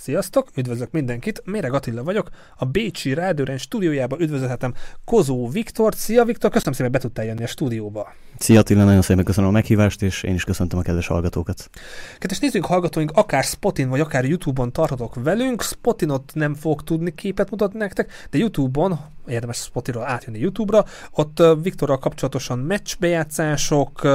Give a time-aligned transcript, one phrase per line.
[0.00, 4.74] Sziasztok, üdvözlök mindenkit, Méreg Attila vagyok, a Bécsi Rádióren stúdiójába üdvözölhetem
[5.04, 5.94] Kozó Viktor.
[5.94, 8.12] Szia Viktor, köszönöm szépen, be tudtál jönni a stúdióba.
[8.38, 11.70] Szia Attila, nagyon szépen köszönöm a meghívást, és én is köszöntöm a kedves hallgatókat.
[12.18, 15.62] Kedves nézőink, hallgatóink, akár Spotin vagy akár YouTube-on tartotok velünk.
[15.62, 20.84] Spotinot nem fog tudni képet mutatni nektek, de YouTube-on érdemes Spotiról átjönni YouTube-ra.
[21.10, 24.08] Ott Viktorral kapcsolatosan meccsbejátszások,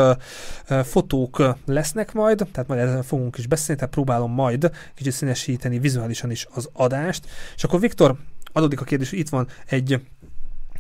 [0.84, 6.32] fotók lesznek majd, tehát majd ezzel fogunk is beszélni, tehát próbálom majd kicsit színesíteni vizuálisan
[6.32, 7.28] is az adást.
[7.56, 8.16] És akkor Viktor,
[8.52, 10.02] adódik a kérdés, itt van egy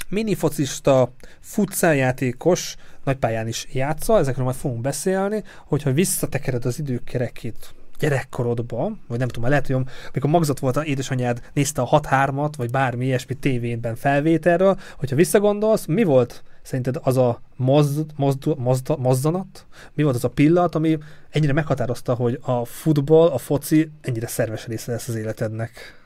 [0.09, 8.91] minifocista, futszáljátékos, nagypályán is játsza, ezekről majd fogunk beszélni, hogyha visszatekered az idők kerekét gyerekkorodba,
[9.07, 13.05] vagy nem tudom, lehet, hogy amikor magzat volt a édesanyád, nézte a 6-3-at, vagy bármi
[13.05, 20.03] ilyesmi tévénben felvételről, hogyha visszagondolsz, mi volt szerinted az a mozd, mozd, mozd, mozzanat, mi
[20.03, 20.97] volt az a pillanat, ami
[21.29, 26.01] ennyire meghatározta, hogy a futball, a foci ennyire szerves része lesz az életednek?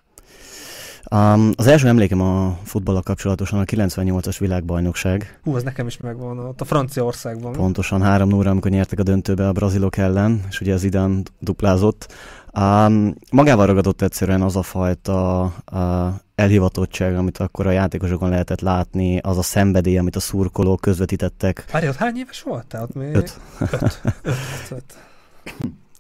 [1.12, 5.40] Um, az első emlékem a futballal kapcsolatosan a 98-as világbajnokság.
[5.44, 7.52] Hú, az nekem is megvan, ott a Franciaországban.
[7.52, 12.14] Pontosan 3 0 amikor nyertek a döntőbe a brazilok ellen, és ugye az idán duplázott.
[12.60, 19.18] Um, magával ragadott egyszerűen az a fajta uh, elhivatottság, amit akkor a játékosokon lehetett látni,
[19.18, 21.66] az a szenvedély, amit a szurkolók közvetítettek.
[21.72, 22.84] Várj, ott hány éves voltál?
[22.84, 23.16] Ott még...
[23.16, 23.40] Öt.
[23.60, 23.72] öt.
[23.72, 24.02] öt.
[24.24, 24.38] öt.
[24.70, 24.98] öt.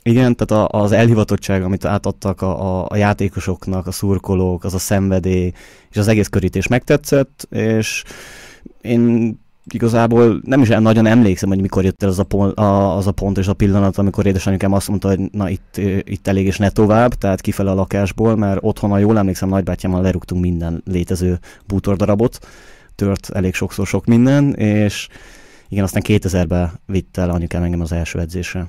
[0.03, 4.79] Igen, tehát a, az elhivatottság, amit átadtak a, a, a játékosoknak, a szurkolók, az a
[4.79, 5.51] szenvedély,
[5.89, 8.03] és az egész körítés megtetszett, és
[8.81, 9.33] én
[9.73, 13.11] igazából nem is nagyon emlékszem, hogy mikor jött el az a, pont, a, az a
[13.11, 16.69] pont és a pillanat, amikor édesanyukám azt mondta, hogy na itt, itt elég és ne
[16.69, 22.39] tovább, tehát kifele a lakásból, mert otthon, ha jól emlékszem, nagybátyámmal lerúgtunk minden létező bútordarabot,
[22.95, 25.07] tört elég sokszor sok minden, és
[25.69, 28.67] igen, aztán 2000-ben vitt el anyukám engem az első edzésre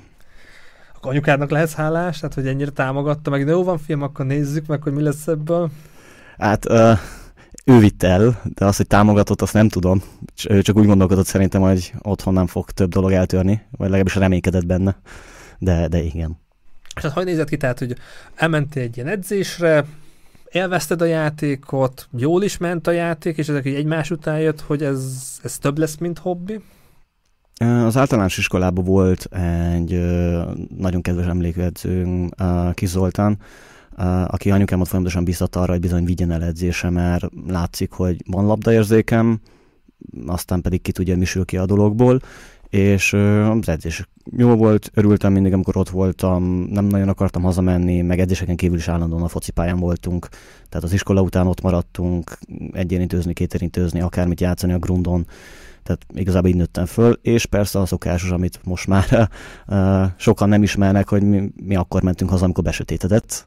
[0.98, 4.66] akkor anyukádnak lehetsz hálás, tehát hogy ennyire támogatta, meg de jó van film, akkor nézzük
[4.66, 5.70] meg, hogy mi lesz ebből.
[6.38, 6.98] Hát uh,
[7.68, 10.02] ő vitt el, de azt, hogy támogatott, azt nem tudom.
[10.48, 14.66] Ő csak úgy gondolkodott szerintem, hogy otthon nem fog több dolog eltörni, vagy legalábbis reménykedett
[14.66, 14.96] benne.
[15.58, 16.38] De, de igen.
[16.96, 17.96] És hát hogy nézett ki, tehát, hogy
[18.34, 19.84] elmentél egy ilyen edzésre,
[20.50, 24.82] élvezted a játékot, jól is ment a játék, és ezek így egymás után jött, hogy
[24.82, 26.60] ez, ez több lesz, mint hobbi?
[27.84, 29.28] Az általános iskolában volt
[29.70, 30.00] egy
[30.76, 32.34] nagyon kedves emlékedzőnk,
[32.74, 33.38] Kis Zoltán,
[34.26, 39.40] aki anyukámat folyamatosan biztatta arra, hogy bizony vigyen el edzése, mert látszik, hogy van labdaérzékem,
[40.26, 42.20] aztán pedig ki tudja, mi sül ki a dologból,
[42.68, 48.18] és az edzés jó volt, örültem mindig, amikor ott voltam, nem nagyon akartam hazamenni, meg
[48.18, 50.28] edzéseken kívül is állandóan a focipályán voltunk,
[50.68, 52.38] tehát az iskola után ott maradtunk,
[52.72, 55.26] egyérintőzni, kétérintőzni, akármit játszani a grundon,
[55.82, 59.30] tehát igazából így nőttem föl, és persze a szokásos, amit most már
[59.66, 63.44] uh, sokan nem ismernek, hogy mi, mi akkor mentünk haza, amikor besötétedett,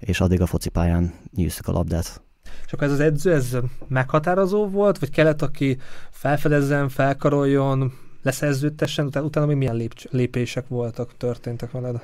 [0.00, 2.22] és addig a focipályán nyűsztük a labdát.
[2.66, 3.56] És akkor ez az edző, ez
[3.88, 5.78] meghatározó volt, vagy kellett, aki
[6.10, 12.00] felfedezzen, felkaroljon, leszerződtessen, utána, utána még milyen lép, lépések voltak, történtek veled?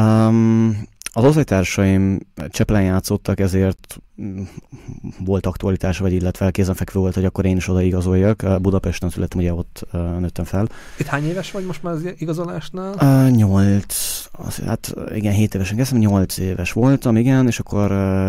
[0.00, 2.18] Um, az osztálytársaim
[2.48, 4.42] Csepelen játszottak, ezért mm,
[5.24, 8.60] volt aktualitás, vagy illetve kézenfekvő volt, hogy akkor én is oda igazoljak.
[8.60, 10.68] Budapesten születtem, ugye ott nőttem fel.
[10.98, 13.28] Itt hány éves vagy most már az igazolásnál?
[13.30, 14.24] Nyolc,
[14.66, 17.88] hát igen, hét évesen kezdtem, nyolc éves voltam, igen, és akkor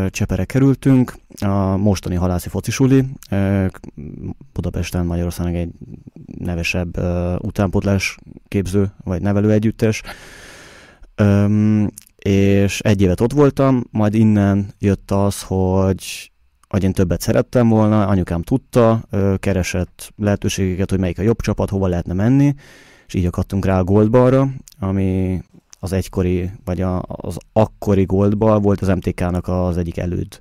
[0.10, 3.06] Csepere kerültünk, a mostani halászi focisuli,
[4.54, 5.72] Budapesten Magyarországon egy
[6.38, 6.98] nevesebb
[7.42, 8.18] utánpótlás
[8.48, 10.02] képző, vagy nevelő együttes.
[12.20, 16.32] És egy évet ott voltam, majd innen jött az, hogy,
[16.68, 19.04] hogy én többet szerettem volna, anyukám tudta,
[19.38, 22.54] keresett lehetőségeket, hogy melyik a jobb csapat, hova lehetne menni,
[23.08, 24.50] és így akadtunk rá a Goldbalra,
[24.80, 25.42] ami
[25.80, 30.40] az egykori, vagy az akkori Goldball volt az MTK-nak az egyik előd,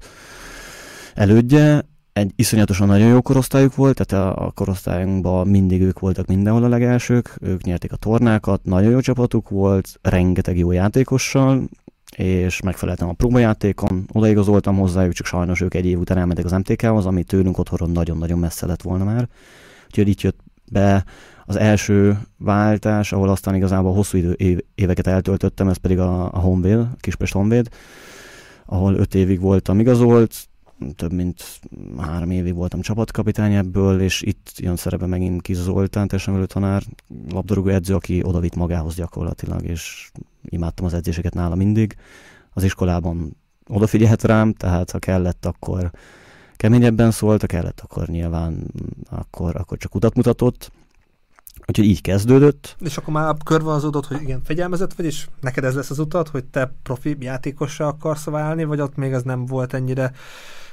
[1.15, 1.85] elődje,
[2.19, 7.37] egy iszonyatosan nagyon jó korosztályuk volt, tehát a, korosztályunkban mindig ők voltak mindenhol a legelsők,
[7.41, 11.69] ők nyerték a tornákat, nagyon jó csapatuk volt, rengeteg jó játékossal,
[12.17, 17.07] és megfeleltem a próbajátékon, odaigazoltam hozzájuk, csak sajnos ők egy év után elmentek az MTK-hoz,
[17.07, 19.29] ami tőlünk otthonról nagyon-nagyon messze lett volna már.
[19.87, 20.39] Úgyhogy itt jött
[20.73, 21.05] be
[21.45, 26.79] az első váltás, ahol aztán igazából hosszú idő, éveket eltöltöttem, ez pedig a, a Honvéd,
[26.79, 27.69] a Kispest Honvéd,
[28.67, 30.49] ahol öt évig voltam igazolt,
[30.97, 31.61] több mint
[31.99, 36.83] három évig voltam csapatkapitány ebből, és itt jön szerepe megint Kis Zoltán, testemelő tanár,
[37.31, 40.11] labdarúgó edző, aki oda vitt magához gyakorlatilag, és
[40.43, 41.97] imádtam az edzéseket nála mindig.
[42.53, 43.37] Az iskolában
[43.69, 45.91] odafigyelhet rám, tehát ha kellett, akkor
[46.57, 48.67] keményebben szólt, ha kellett, akkor nyilván
[49.11, 50.73] akkor, akkor csak utat mutatott.
[51.67, 52.77] Úgyhogy így kezdődött.
[52.81, 56.45] És akkor már körvonalazódott, hogy igen, fegyelmezett vagy, és neked ez lesz az utat, hogy
[56.45, 60.13] te profi játékossá akarsz válni, vagy ott még az nem volt ennyire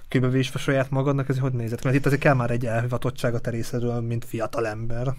[0.07, 1.84] kőbevésve saját magadnak, ez hogy nézett?
[1.84, 5.13] Mert itt azért kell már egy elhivatottság a terészedről, mint fiatal ember.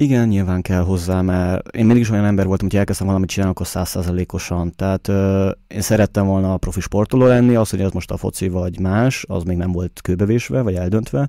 [0.00, 3.52] Igen, nyilván kell hozzá, mert én mindig is olyan ember voltam, hogy elkezdtem valamit csinálni,
[3.54, 4.72] akkor százszázalékosan.
[4.76, 8.48] Tehát ö, én szerettem volna a profi sportoló lenni, az, hogy ez most a foci
[8.48, 11.28] vagy más, az még nem volt kőbevésve, vagy eldöntve.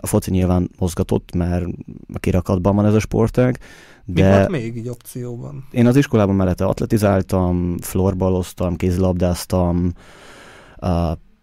[0.00, 1.64] A foci nyilván mozgatott, mert
[2.12, 3.58] a kirakatban van ez a sportág.
[4.04, 5.66] De Mi volt még így opcióban?
[5.70, 9.92] Én az iskolában mellette atletizáltam, florbaloztam, kézilabdáztam,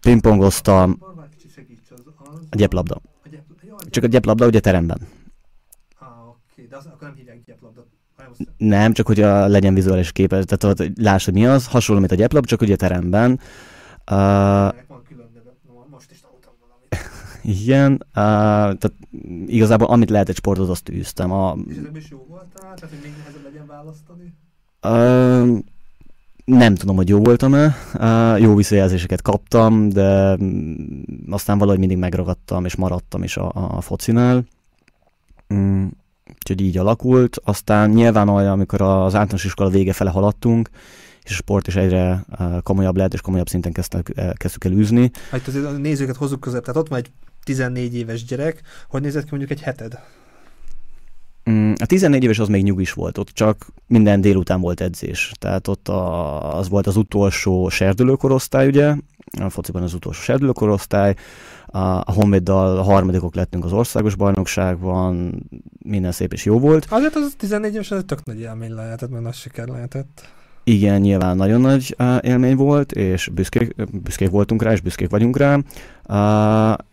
[0.08, 0.98] pingpongoztam.
[2.50, 3.00] A gyeplabda.
[3.90, 4.98] Csak a gyeplabda ugye teremben
[6.68, 7.86] de az, akkor nem hívják gyeplabda.
[8.56, 12.12] Nem, csak hogy a, legyen vizuális képe, tehát hogy láss, hogy mi az, hasonló, mint
[12.12, 13.40] a gyeplab, csak ugye teremben.
[14.10, 14.74] Uh,
[15.90, 17.10] most is tanultam valamit.
[17.42, 18.92] Igen, uh, tehát
[19.46, 21.32] igazából amit lehet egy sportot, azt űztem.
[21.32, 22.74] A, És ezekben is jó voltál?
[22.74, 24.34] Tehát, hogy még nehezebb legyen választani?
[24.82, 25.58] Uh,
[26.48, 27.76] nem tudom, hogy jó voltam-e.
[28.38, 30.36] Jó visszajelzéseket kaptam, de
[31.30, 34.44] aztán valahogy mindig megragadtam, és maradtam is a, a focinál.
[35.54, 35.86] Mm,
[36.34, 37.36] Úgyhogy így alakult.
[37.44, 40.68] Aztán nyilván olyan, amikor az általános iskola vége fele haladtunk,
[41.22, 42.24] és a sport is egyre
[42.62, 45.10] komolyabb lehet, és komolyabb szinten kezdtük, kezdtük el űzni.
[45.30, 47.10] Hát azért a nézőket hozzuk között, tehát ott van egy
[47.44, 49.98] 14 éves gyerek, hogy nézett ki mondjuk egy heted?
[51.50, 55.32] Mm, a 14 éves az még nyugis volt, ott csak minden délután volt edzés.
[55.38, 58.94] Tehát ott a, az volt az utolsó serdülőkorosztály, ugye,
[59.40, 61.14] a fociban az utolsó serdülőkorosztály,
[61.66, 65.42] a Honvéddal a harmadikok lettünk az országos bajnokságban,
[65.84, 66.86] minden szép és jó volt.
[66.88, 70.28] Azért az 14 éves, ez tök nagy élmény lehetett, mert nagy siker lehetett.
[70.64, 75.58] Igen, nyilván nagyon nagy élmény volt, és büszkék, büszkék voltunk rá, és büszkék vagyunk rá.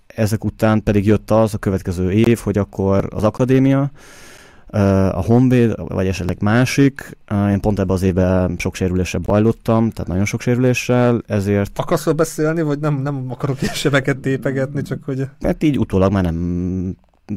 [0.07, 3.91] Ezek után pedig jött az a következő év, hogy akkor az akadémia,
[5.11, 7.17] a Honvéd, vagy esetleg másik.
[7.49, 11.79] Én pont ebben az évben sok sérüléssel bajlottam, tehát nagyon sok sérüléssel, ezért...
[11.79, 15.27] Akarsz beszélni, vagy nem, nem akarok ilyen sebeket tépegetni, csak hogy...
[15.39, 16.95] Mert így utólag már nem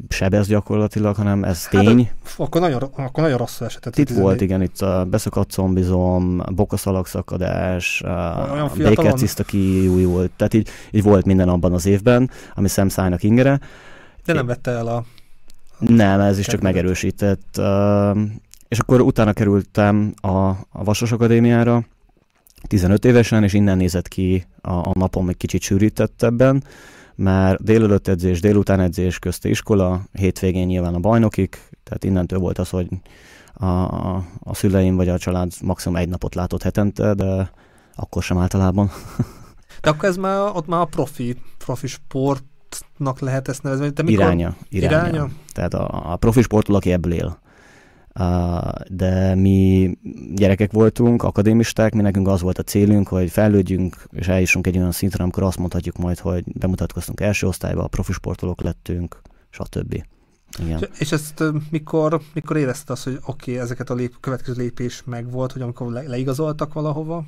[0.09, 2.11] sebez gyakorlatilag, hanem ez hát, tény.
[2.25, 3.97] Hát, akkor, nagyon, akkor nagyon rosszul esett.
[3.97, 8.03] Itt volt, igen, itt a beszakadt combizom, bokaszalagszakadás,
[8.77, 13.61] békeciszta kiúj volt, tehát így, így volt minden abban az évben, ami szemszájnak ingere.
[14.25, 15.05] De nem vette el a
[15.79, 17.61] nem, ez is csak megerősített.
[18.69, 21.85] És akkor utána kerültem a, a Vasas Akadémiára,
[22.67, 26.65] 15 évesen, és innen nézett ki a, a napom egy kicsit sűrítettebben,
[27.15, 32.69] mert délelőtt edzés, délután edzés, közti iskola, hétvégén nyilván a bajnokik, tehát innentől volt az,
[32.69, 32.89] hogy
[33.55, 37.51] a, a, a szüleim vagy a család maximum egy napot látott hetente, de
[37.95, 38.91] akkor sem általában.
[39.81, 43.93] De akkor ez már ott már a profi, profi sport sportnak lehet ezt nevezni?
[43.93, 44.25] Te mikor...
[44.25, 45.09] iránya, iránya.
[45.09, 45.29] Iránya?
[45.53, 47.39] Tehát a, a profi sportoló, aki ebből él.
[48.21, 49.91] Uh, de mi
[50.35, 54.93] gyerekek voltunk, akadémisták, mi nekünk az volt a célunk, hogy fejlődjünk, és eljussunk egy olyan
[54.93, 59.21] szintre, amikor azt mondhatjuk majd, hogy bemutatkoztunk első osztályba, a profi sportolók lettünk,
[59.51, 60.05] stb.
[60.59, 60.89] Igen.
[60.99, 65.31] És ezt mikor, mikor érezted azt, hogy oké, okay, ezeket a lép, következő lépés meg
[65.31, 67.25] volt, hogy amikor le, leigazoltak valahova?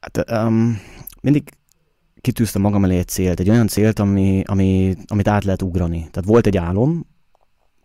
[0.00, 0.80] Hát, um,
[1.20, 1.50] mindig
[2.26, 5.98] kitűztem magam elé egy célt, egy olyan célt, ami, ami, amit át lehet ugrani.
[5.98, 7.06] Tehát volt egy álom,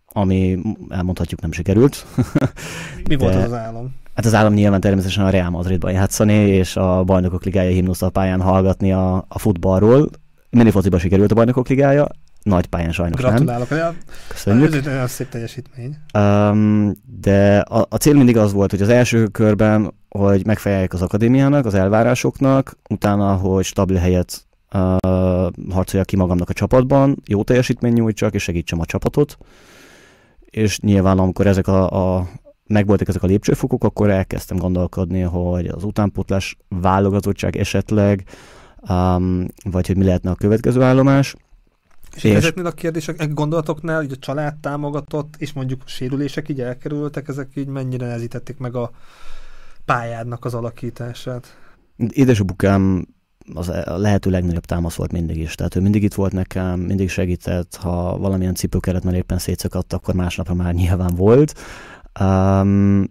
[0.06, 0.60] ami
[0.90, 2.06] elmondhatjuk nem sikerült.
[3.10, 3.96] Mi volt az, az álom?
[4.16, 8.10] Hát az állam nyilván természetesen a Real Madridban játszani, és a Bajnokok Ligája himnusz a
[8.10, 10.10] pályán hallgatni a, a futballról.
[10.50, 12.08] Minifociba sikerült a Bajnokok Ligája,
[12.44, 13.98] nagy pályán sajnos Gratulálok, nem.
[14.28, 14.76] Köszönjük.
[14.76, 15.98] Ez egy szép teljesítmény.
[16.14, 21.02] Um, de a, a cél mindig az volt, hogy az első körben, hogy megfejeljek az
[21.02, 24.98] akadémiának, az elvárásoknak, utána, hogy stabil helyet uh,
[25.70, 29.38] harcoljak ki magamnak a csapatban, jó teljesítmény nyújtsak, és segítsem a csapatot.
[30.40, 32.30] És nyilván, amikor ezek a, a
[32.68, 38.24] megvoltak ezek a lépcsőfokok, akkor elkezdtem gondolkodni, hogy az utánpótlás válogatottság esetleg,
[38.90, 41.36] um, vagy hogy mi lehetne a következő állomás.
[42.16, 47.28] És, és ezeknél a kérdések, gondolatoknál, így a család támogatott, és mondjuk sérülések így elkerültek,
[47.28, 48.92] ezek így mennyire nehezítették meg a
[49.86, 51.58] pályádnak az alakítását?
[52.10, 53.08] Édesapukám
[53.54, 55.56] az a lehető legnagyobb támasz volt mindig is.
[55.56, 60.14] Tehát ő mindig itt volt nekem, mindig segített, ha valamilyen cipőkeret már éppen szétszakadt, akkor
[60.14, 61.60] másnapra már nyilván volt.
[62.20, 63.02] Um,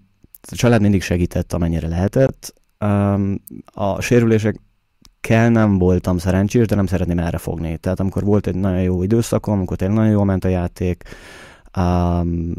[0.51, 2.55] a család mindig segített, amennyire lehetett.
[2.81, 4.61] Um, a sérülések
[5.21, 7.77] kell nem voltam szerencsés, de nem szeretném erre fogni.
[7.77, 11.03] Tehát amikor volt egy nagyon jó időszakom, amikor tényleg nagyon jól ment a játék,
[11.77, 12.55] um,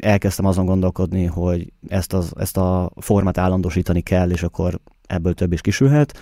[0.00, 5.52] elkezdtem azon gondolkodni, hogy ezt, az, ezt a formát állandósítani kell, és akkor ebből több
[5.52, 6.18] is kisülhet.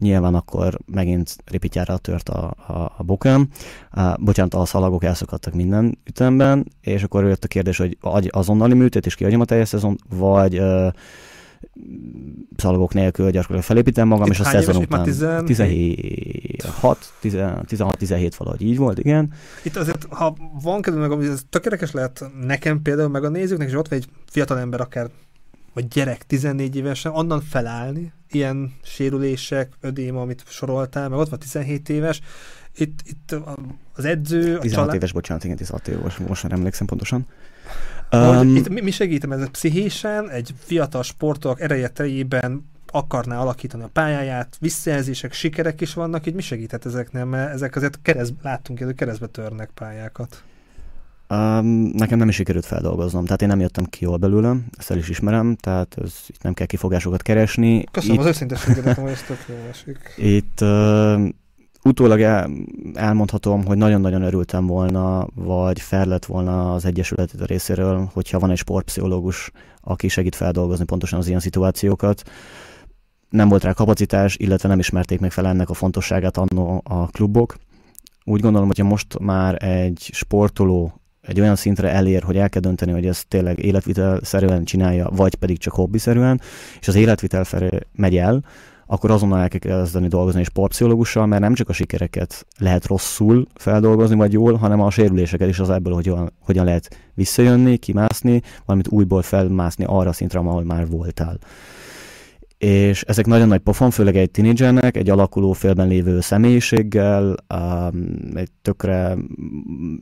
[0.00, 3.48] Nyilván akkor megint ripityára tört a, a, a bokám.
[3.96, 7.98] Uh, bocsánat, a szalagok elszakadtak minden ütemben, és akkor jött a kérdés, hogy
[8.30, 10.92] azonnali műtét, és kiadjam a teljes szezon, vagy uh,
[12.56, 15.04] szalagok nélkül gyakorlatilag felépítem magam, Itt és a szezon után
[15.44, 19.32] 16, 16-17 valahogy így volt, igen.
[19.62, 23.74] Itt azért, ha van kedve meg, ez tökéletes lehet nekem például, meg a nézőknek, és
[23.74, 25.10] ott van egy fiatal ember, akár
[25.72, 31.88] vagy gyerek 14 évesen, onnan felállni, ilyen sérülések, ödéma, amit soroltál, meg ott van 17
[31.88, 32.20] éves,
[32.76, 33.36] itt, itt
[33.94, 34.58] az edző...
[34.58, 34.94] 16 család...
[34.94, 37.26] éves, bocsánat, igen, 16 éves, most már emlékszem pontosan.
[38.12, 43.90] Um, itt mi, mi segítem ez pszichésen, egy fiatal sportolók ereje teljében akarná alakítani a
[43.92, 48.94] pályáját, visszajelzések, sikerek is vannak, így mi segített ezeknél, mert ezek azért kereszt, láttunk, hogy
[48.94, 50.42] keresztbe törnek pályákat.
[51.30, 54.96] Um, nekem nem is sikerült feldolgoznom, tehát én nem jöttem ki jól belőlem, ezt el
[54.96, 57.84] is ismerem, tehát ez, itt nem kell kifogásokat keresni.
[57.90, 60.14] Köszönöm itt, az őszintességedet, hogy ez tök jó esik.
[60.16, 61.28] Itt uh,
[61.88, 62.50] utólag el,
[62.94, 69.50] elmondhatom, hogy nagyon-nagyon örültem volna, vagy fel volna az Egyesület részéről, hogyha van egy sportpszichológus,
[69.80, 72.22] aki segít feldolgozni pontosan az ilyen szituációkat.
[73.30, 77.56] Nem volt rá kapacitás, illetve nem ismerték meg fel ennek a fontosságát annó a klubok.
[78.24, 82.92] Úgy gondolom, hogyha most már egy sportoló egy olyan szintre elér, hogy el kell dönteni,
[82.92, 86.40] hogy ezt tényleg életvitelszerűen csinálja, vagy pedig csak hobbiszerűen,
[86.80, 88.44] és az életvitel felé megy el,
[88.90, 93.46] akkor azonnal el kell kezdeni dolgozni egy sportpszichológussal, mert nem csak a sikereket lehet rosszul
[93.54, 98.42] feldolgozni, vagy jól, hanem a sérüléseket is az ebből, hogy hogyan, hogyan lehet visszajönni, kimászni,
[98.64, 101.38] valamit újból felmászni arra a szintre, ahol már voltál.
[102.58, 107.34] És ezek nagyon nagy pofon, főleg egy tinédzsernek, egy alakuló félben lévő személyiséggel,
[108.34, 109.16] egy tökre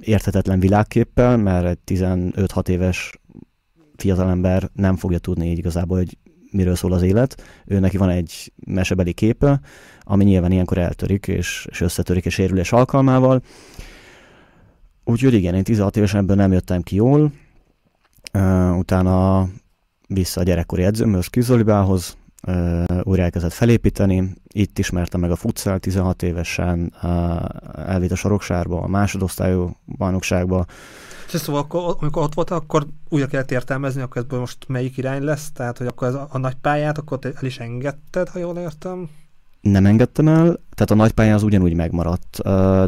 [0.01, 3.21] érthetetlen világképpel, mert egy 15-6 éves
[3.97, 6.17] fiatalember nem fogja tudni így igazából, hogy
[6.57, 7.43] miről szól az élet.
[7.67, 9.61] Ő neki van egy mesebeli képe,
[10.01, 13.43] ami nyilván ilyenkor eltörik, és, és összetörik és sérülés alkalmával.
[15.05, 17.33] Úgyhogy igen, én 16 évesen ebből nem jöttem ki jól.
[18.33, 19.47] Uh, utána
[20.09, 24.35] vissza a gyerekkori edzőmhöz, Kizolibához, uh, újra elkezdett felépíteni.
[24.49, 27.11] Itt ismertem meg a futsal 16 évesen, uh,
[27.87, 30.67] elvitt a Soroksárba, a másodosztályú bajnokságba,
[31.27, 35.51] szóval akkor, amikor ott volt, akkor újra kellett értelmezni, akkor ebből most melyik irány lesz,
[35.53, 38.57] tehát hogy akkor ez a, a nagy pályát, akkor te el is engedted, ha jól
[38.57, 39.09] értem?
[39.61, 42.39] Nem engedtem el, tehát a nagy pálya az ugyanúgy megmaradt,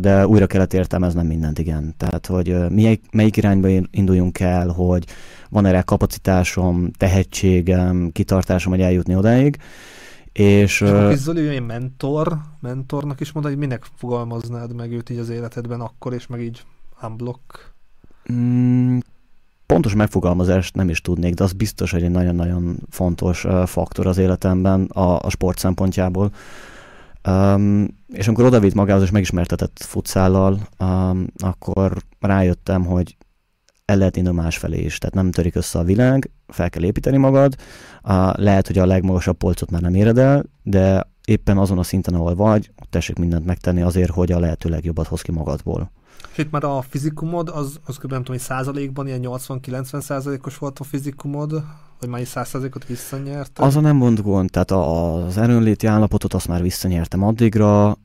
[0.00, 1.95] de újra kellett értelmeznem mindent, igen.
[1.97, 5.07] Tehát, hogy melyik, melyik irányba induljunk el, hogy
[5.50, 9.59] van erre kapacitásom, tehetségem, kitartásom, hogy eljutni odáig.
[10.33, 15.28] És, és akkor Zoli, mentor, mentornak is mondod, hogy minek fogalmaznád meg őt így az
[15.28, 16.62] életedben akkor, és meg így
[17.02, 17.76] unblock?
[18.32, 18.99] Mm,
[19.66, 24.18] pontos megfogalmazást nem is tudnék, de az biztos, hogy egy nagyon-nagyon fontos uh, faktor az
[24.18, 26.30] életemben a, a sport szempontjából.
[27.28, 33.16] Um, és amikor odavitt magához és megismertetett futszállal, um, akkor rájöttem, hogy
[33.85, 37.54] el lehet indulni másfelé is, tehát nem törik össze a világ, fel kell építeni magad,
[38.04, 42.14] uh, lehet, hogy a legmagasabb polcot már nem éred el, de éppen azon a szinten,
[42.14, 45.90] ahol vagy, tessék mindent megtenni azért, hogy a lehető legjobbat hoz ki magadból.
[46.32, 48.10] És itt már a fizikumod, az, az kb.
[48.10, 51.64] nem tudom, hogy százalékban ilyen 80-90 százalékos volt a fizikumod,
[52.00, 52.87] vagy már 100 százalékot?
[53.54, 57.96] Az a nem mond gond, tehát az erőnléti állapotot azt már visszanyertem addigra,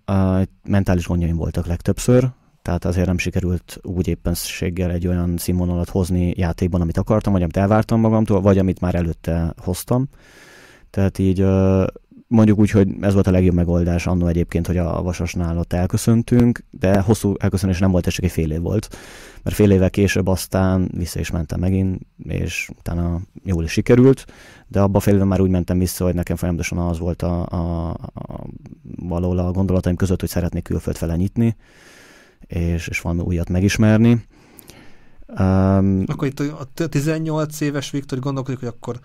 [0.64, 2.30] mentális gondjaim voltak legtöbbször,
[2.62, 7.58] tehát azért nem sikerült úgy éppenséggel egy olyan színvonalat hozni játékban, amit akartam, vagy amit
[7.58, 10.08] elvártam magamtól, vagy amit már előtte hoztam.
[10.90, 11.46] Tehát így
[12.34, 16.64] mondjuk úgy, hogy ez volt a legjobb megoldás annó egyébként, hogy a Vasasnál ott elköszöntünk,
[16.70, 18.98] de hosszú elköszönés nem volt, ez csak egy fél év volt.
[19.44, 24.26] Mert fél évvel később aztán vissza is mentem megint, és utána jól is sikerült,
[24.68, 27.46] de abban a fél évben már úgy mentem vissza, hogy nekem folyamatosan az volt a,
[27.46, 28.44] a, a
[28.96, 31.56] valahol a gondolataim között, hogy szeretnék külföld fele nyitni,
[32.48, 34.26] és, és valami újat megismerni.
[35.40, 39.00] Um, akkor itt a 18 éves Viktor gondolkodik, hogy akkor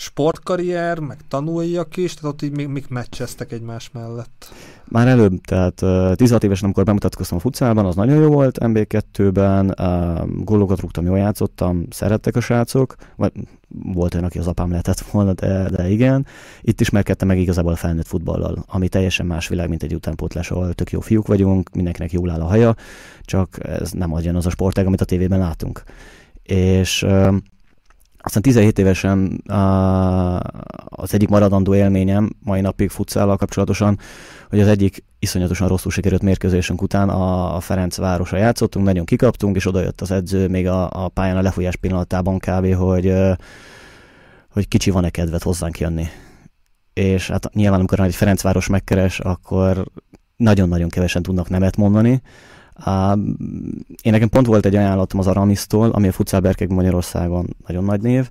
[0.00, 4.52] sportkarrier, meg tanuljak is, tehát ott így még, még meccseztek egymás mellett.
[4.84, 9.74] Már előbb, tehát uh, 16 évesen, amikor bemutatkoztam a futszálban, az nagyon jó volt, MB2-ben,
[9.78, 13.32] uh, gólokat rúgtam, jól játszottam, szerettek a srácok, vagy
[13.68, 16.26] volt olyan, aki az apám lehetett volna, de, de igen.
[16.60, 20.50] Itt is megkedtem meg igazából a felnőtt futballal, ami teljesen más világ, mint egy utánpótlás,
[20.50, 22.74] ahol tök jó fiúk vagyunk, mindenkinek jól áll a haja,
[23.22, 25.82] csak ez nem adjon az a sportág, amit a tévében látunk.
[26.42, 27.34] És uh,
[28.22, 29.42] aztán 17 évesen
[30.84, 33.98] az egyik maradandó élményem mai napig futszállal kapcsolatosan,
[34.48, 39.66] hogy az egyik iszonyatosan rosszul sikerült mérkőzésünk után a Ferenc városa játszottunk, nagyon kikaptunk, és
[39.66, 43.14] odajött az edző még a, a pályán a lefújás pillanatában kb., hogy,
[44.50, 46.06] hogy kicsi van-e kedvet hozzánk jönni.
[46.92, 49.84] és hát nyilván amikor egy Ferencváros megkeres, akkor
[50.36, 52.22] nagyon-nagyon kevesen tudnak nemet mondani.
[54.02, 58.28] Én nekem pont volt egy ajánlatom az Aramisztól, ami a futszálberkek Magyarországon nagyon nagy név,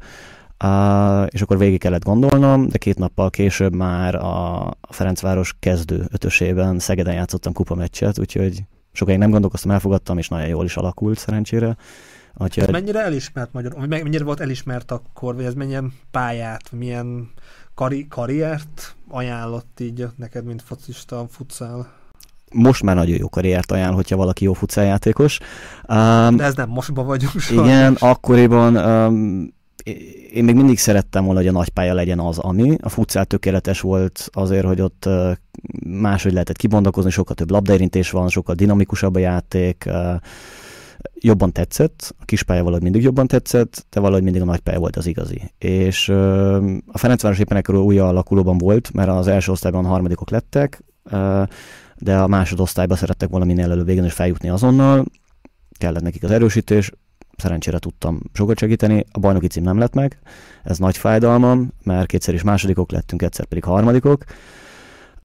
[0.63, 6.79] uh, és akkor végig kellett gondolnom, de két nappal később már a, Ferencváros kezdő ötösében
[6.79, 11.77] Szegeden játszottam kupameccset, úgyhogy sokáig nem gondolkoztam, elfogadtam, és nagyon jól is alakult szerencsére.
[12.37, 12.63] Úgyhogy...
[12.63, 17.29] Ez mennyire elismert magyar, mennyire volt elismert akkor, vagy ez milyen pályát, milyen
[17.73, 21.98] kari- karriert ajánlott így neked, mint focista, futszál?
[22.51, 25.39] Most már nagyon jó karriert ajánl, hogyha valaki jó futszáljátékos.
[25.87, 27.39] Um, De ez nem mostban vagyunk.
[27.39, 27.65] Sajnos.
[27.65, 29.57] Igen, akkoriban um,
[30.33, 32.77] én még mindig szerettem volna, hogy a nagypálya legyen az, ami.
[32.81, 35.09] A futszál tökéletes volt azért, hogy ott
[35.85, 39.89] máshogy lehetett kibondakozni, sokkal több labdaérintés van, sokkal dinamikusabb a játék,
[41.13, 45.07] jobban tetszett, a kispálya valahogy mindig jobban tetszett, de valahogy mindig a nagypálya volt az
[45.07, 45.51] igazi.
[45.57, 46.09] És
[46.87, 50.83] a Ferencváros éppen ekkor új alakulóban volt, mert az első osztályban a harmadikok lettek,
[51.95, 55.05] de a másodosztályba szerettek volna minél előbb végén is feljutni azonnal,
[55.77, 56.91] kellett nekik az erősítés,
[57.37, 60.19] szerencsére tudtam sokat segíteni, a bajnoki cím nem lett meg,
[60.63, 64.23] ez nagy fájdalmam, mert kétszer is másodikok lettünk, egyszer pedig harmadikok.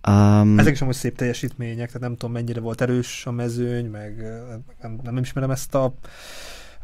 [0.09, 4.25] Um, Ezek is amúgy szép teljesítmények, tehát nem tudom mennyire volt erős a mezőny, meg
[4.83, 5.95] nem, nem ismerem ezt a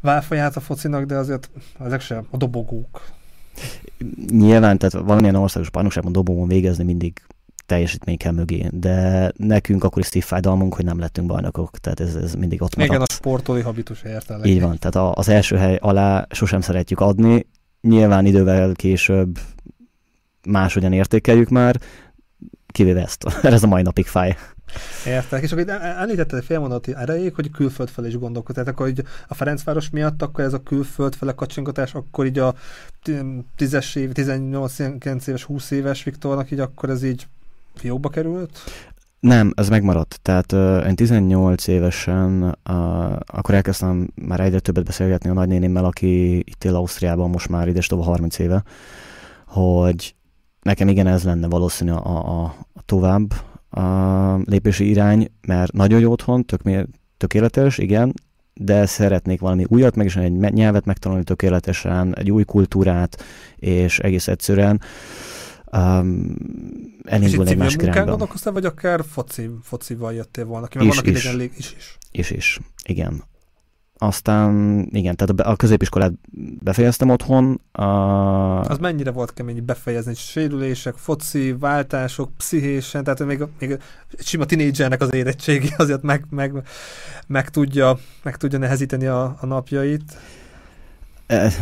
[0.01, 1.51] válfaját a focinak, de azért
[1.85, 3.03] ezek sem a dobogók.
[4.31, 7.23] Nyilván, tehát valamilyen országos bajnokságban dobogón végezni mindig
[7.71, 12.35] teljesítmény kell mögé, de nekünk akkor is szívfájdalmunk, hogy nem lettünk bajnokok, tehát ez, ez
[12.35, 12.93] mindig ott maradt.
[12.93, 14.47] Igen, a sportolói habitus értelek.
[14.47, 17.47] Így van, tehát az első hely alá sosem szeretjük adni,
[17.81, 19.39] nyilván idővel később
[20.47, 21.81] máshogyan értékeljük már,
[22.67, 24.37] kivéve ezt, ez a mai napig fáj.
[25.07, 28.55] Értek, és akkor említetted félmondati erejéig, hogy külföld fel is gondolkodsz.
[28.55, 32.55] Tehát akkor hogy a Ferencváros miatt akkor ez a külföld fele kacsingatás, akkor így a
[33.59, 37.27] 10-es év, 18 éves, 20 éves Viktornak így akkor ez így
[37.81, 38.59] fiókba került?
[39.21, 40.19] Nem, ez megmaradt.
[40.23, 46.37] Tehát uh, én 18 évesen uh, akkor elkezdtem már egyre többet beszélgetni a nagynénimmel, aki
[46.39, 48.63] itt él Ausztriában most már ide 30 éve,
[49.47, 50.15] hogy
[50.63, 53.33] nekem igen ez lenne valószínű a, a, a tovább
[53.71, 56.61] a lépési irány, mert nagyon jó otthon, tök,
[57.17, 58.15] tökéletes, igen,
[58.55, 63.23] de szeretnék valami újat, meg is egy nyelvet megtanulni tökéletesen, egy új kultúrát,
[63.57, 64.81] és egész egyszerűen
[65.73, 66.35] um,
[67.05, 68.05] elindul egy másik irányba.
[68.05, 70.79] gondolkoztál, vagy akár foci, focival jöttél volna ki?
[70.79, 71.25] Mert is, vannak is.
[71.25, 71.99] Idegen is, is.
[72.11, 72.61] Is, is.
[72.85, 73.23] Igen.
[74.03, 76.13] Aztán, igen, tehát a középiskolát
[76.63, 77.61] befejeztem otthon.
[77.73, 77.85] A...
[78.61, 80.15] Az mennyire volt kemény befejezni?
[80.15, 83.79] Sérülések, foci, váltások, pszichésen, tehát még, még
[84.19, 86.53] sima tinédzsernek az érettségi azért meg, meg,
[87.27, 90.17] meg, tudja, meg tudja nehezíteni a, a napjait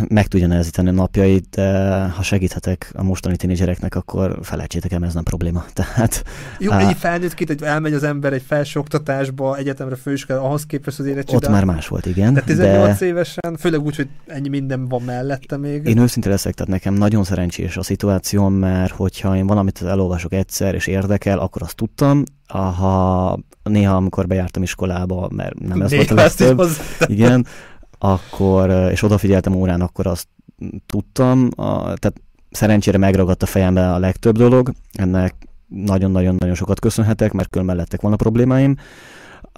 [0.08, 5.14] meg tudja nehezíteni a napjait, de ha segíthetek a mostani tinédzsereknek, akkor felejtsétek el, ez
[5.14, 5.64] nem probléma.
[5.72, 6.24] Tehát,
[6.58, 11.36] Jó, ennyi felnőttként, hogy elmegy az ember egy felsőoktatásba, egyetemre, főiskolára, ahhoz képest az érettség.
[11.36, 12.34] Ott már más volt, igen.
[12.34, 13.06] De 18 de...
[13.06, 15.86] évesen, főleg úgy, hogy ennyi minden van mellette még.
[15.86, 20.74] Én őszinte leszek, tehát nekem nagyon szerencsés a szituációm, mert hogyha én valamit elolvasok egyszer,
[20.74, 26.14] és érdekel, akkor azt tudtam, ha néha, amikor bejártam iskolába, mert nem ez volt a
[26.14, 26.62] legtöbb,
[27.06, 27.46] igen,
[27.98, 30.28] akkor, és odafigyeltem órán, akkor azt
[30.86, 35.34] tudtam, a, tehát szerencsére megragadt a fejembe a legtöbb dolog, ennek
[35.68, 38.76] nagyon-nagyon-nagyon sokat köszönhetek, mert különben lettek volna problémáim.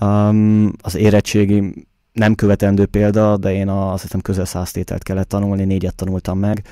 [0.03, 5.29] Um, az érettségi nem követendő példa, de én a, azt hiszem közel száz tételt kellett
[5.29, 6.63] tanulni, négyet tanultam meg.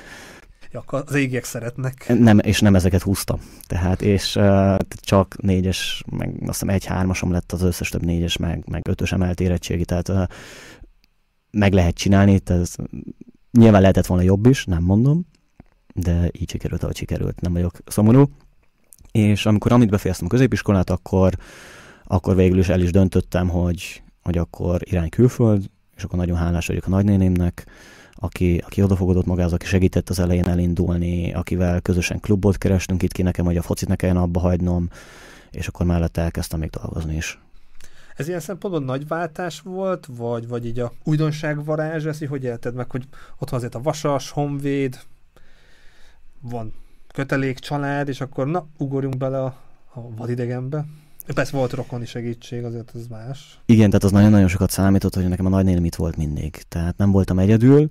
[0.71, 2.13] Ja, akkor az égiek szeretnek.
[2.19, 3.39] Nem, és nem ezeket húztam.
[3.67, 8.63] Tehát, és uh, csak négyes, meg azt hiszem egy-hármasom lett az összes több négyes, meg,
[8.71, 10.23] meg ötös emelt érettségi, tehát uh,
[11.51, 12.75] meg lehet csinálni, tehát
[13.51, 15.25] nyilván lehetett volna jobb is, nem mondom,
[15.93, 18.29] de így sikerült, ahogy sikerült, nem vagyok szomorú.
[19.11, 21.33] És amikor amit befejeztem a középiskolát, akkor,
[22.03, 26.67] akkor végül is el is döntöttem, hogy, hogy akkor irány külföld, és akkor nagyon hálás
[26.67, 27.65] vagyok a nagynénémnek,
[28.13, 33.21] aki, aki odafogadott magához, aki segített az elején elindulni, akivel közösen klubot kerestünk itt ki
[33.21, 34.89] nekem, hogy a focit ne kelljen abba hagynom,
[35.51, 37.39] és akkor mellette elkezdtem még dolgozni is.
[38.19, 42.73] Ez ilyen szempontból nagy váltás volt, vagy, vagy így a újdonság varázs, ezt hogy élted
[42.73, 44.99] meg, hogy ott azért a Vasas, Honvéd,
[46.41, 46.73] van
[47.13, 49.55] kötelék, család, és akkor na, ugorjunk bele a,
[49.93, 50.85] a vadidegenbe.
[51.33, 53.59] Persze volt rokoni segítség, azért ez más.
[53.65, 56.63] Igen, tehát az nagyon-nagyon sokat számított, hogy nekem a nagynénim itt volt mindig.
[56.67, 57.89] Tehát nem voltam egyedül.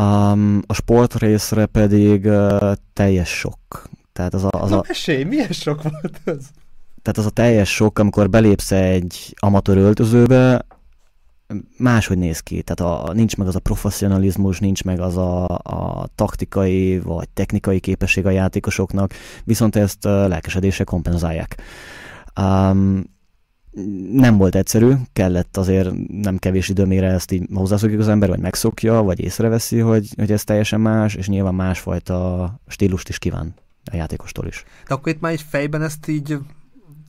[0.00, 3.88] Um, a sport részre pedig uh, teljes sok.
[4.12, 4.84] Tehát az a, az Na, a...
[4.86, 6.46] Mesélj, milyen sok volt ez?
[7.08, 10.66] Tehát az a teljes sok, amikor belépsz egy amatőr öltözőbe,
[11.76, 16.08] máshogy néz ki, tehát a, nincs meg az a professzionalizmus, nincs meg az a, a
[16.14, 19.12] taktikai vagy technikai képesség a játékosoknak,
[19.44, 21.56] viszont ezt lelkesedése kompenzálják.
[22.40, 23.04] Um,
[24.12, 28.40] nem volt egyszerű, kellett azért nem kevés idő, mire ezt így hozzászokjuk az ember, vagy
[28.40, 33.54] megszokja, vagy észreveszi, hogy, hogy ez teljesen más, és nyilván másfajta stílust is kíván
[33.92, 34.64] a játékostól is.
[34.88, 36.38] De akkor itt már egy fejben ezt így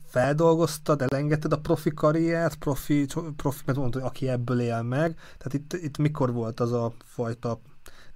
[0.10, 5.16] feldolgoztad, elengedted a profi karriert, profi, profi mert mondtad, aki ebből él meg.
[5.38, 7.60] Tehát itt, itt mikor volt az a fajta,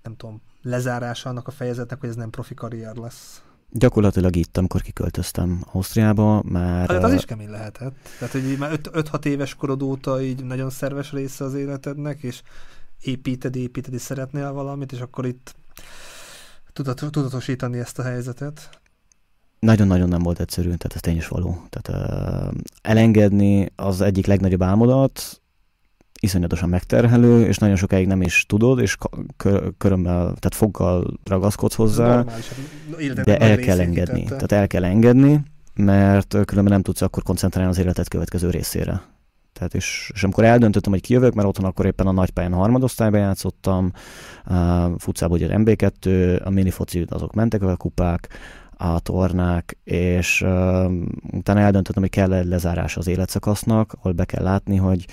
[0.04, 3.42] nem tudom, lezárása annak a fejezetnek, hogy ez nem profi karrier lesz?
[3.70, 6.90] Gyakorlatilag itt, amikor kiköltöztem Ausztriába, már...
[6.90, 7.96] Hát az is kemény lehetett.
[8.20, 12.42] Tehát, hogy már 5-6 éves korod óta így nagyon szerves része az életednek, és
[13.02, 15.56] építed, építed, és szeretnél valamit, és akkor itt
[16.74, 18.82] tudatosítani ezt a helyzetet
[19.64, 21.68] nagyon-nagyon nem volt egyszerű, tehát ez tény is való.
[21.70, 22.04] Tehát
[22.52, 25.42] uh, elengedni az egyik legnagyobb álmodat,
[26.20, 28.98] iszonyatosan megterhelő, és nagyon sokáig nem is tudod, és
[29.78, 32.26] körömmel, tehát foggal ragaszkodsz hozzá,
[33.24, 34.24] de el kell engedni.
[34.24, 34.36] Tette.
[34.36, 35.44] Tehát el kell engedni,
[35.76, 39.02] mert különben nem tudsz akkor koncentrálni az életed következő részére.
[39.54, 43.92] Tehát és, és amikor eldöntöttem, hogy kijövök, mert otthon akkor éppen a nagypályán harmadosztályban játszottam,
[44.46, 44.56] uh,
[44.98, 48.28] futszában ugye MB2, a minifoci azok mentek a kupák,
[48.84, 50.92] a tornák, és uh,
[51.32, 55.06] utána eldöntöttem, hogy kell egy lezárás az életszakasznak, ahol be kell látni, hogy,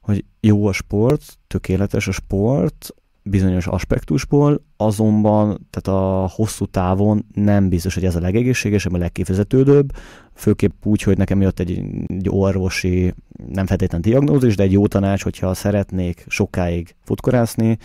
[0.00, 7.68] hogy jó a sport, tökéletes a sport, bizonyos aspektusból, azonban tehát a hosszú távon nem
[7.68, 9.92] biztos, hogy ez a legegészségesebb, a legkifizetődőbb,
[10.34, 13.14] főképp úgy, hogy nekem jött egy, egy orvosi,
[13.48, 17.78] nem feltétlen diagnózis, de egy jó tanács, hogyha szeretnék sokáig futkorászni,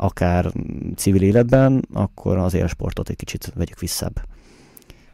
[0.00, 0.52] akár
[0.96, 4.20] civil életben, akkor az élsportot egy kicsit vegyük visszább.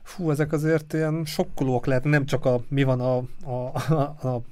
[0.02, 4.42] Fú, ezek azért ilyen sokkolóak lehet, nem csak a mi van a, a, a, a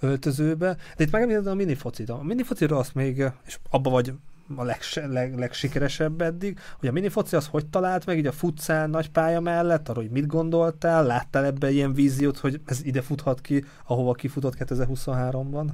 [0.00, 0.76] öltözőbe.
[0.96, 2.10] De itt megemlítettem a minifocit.
[2.10, 4.12] A minifocira azt még, és abba vagy
[4.54, 8.86] a legs, leg, legsikeresebb eddig, hogy a minifoci az hogy talált meg így a futszál
[8.86, 13.40] nagy pálya mellett, arról, hogy mit gondoltál, láttál ebbe ilyen víziót, hogy ez ide futhat
[13.40, 15.66] ki, ahova kifutott 2023-ban?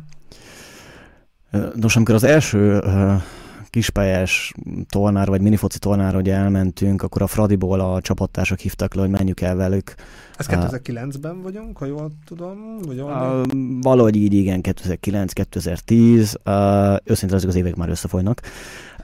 [1.75, 2.83] Nos, amikor az első
[3.73, 4.53] kispályás
[4.89, 9.41] tornára, vagy minifoci tornára, hogy elmentünk, akkor a Fradiból a csapattársak hívtak le, hogy menjük
[9.41, 9.95] el velük.
[10.37, 12.79] Ez 2009-ben vagyunk, ha jól tudom?
[12.87, 16.35] Vagy jól uh, valahogy így, igen, 2009-2010.
[16.45, 18.41] Uh, őszintén azok az évek már összefolynak.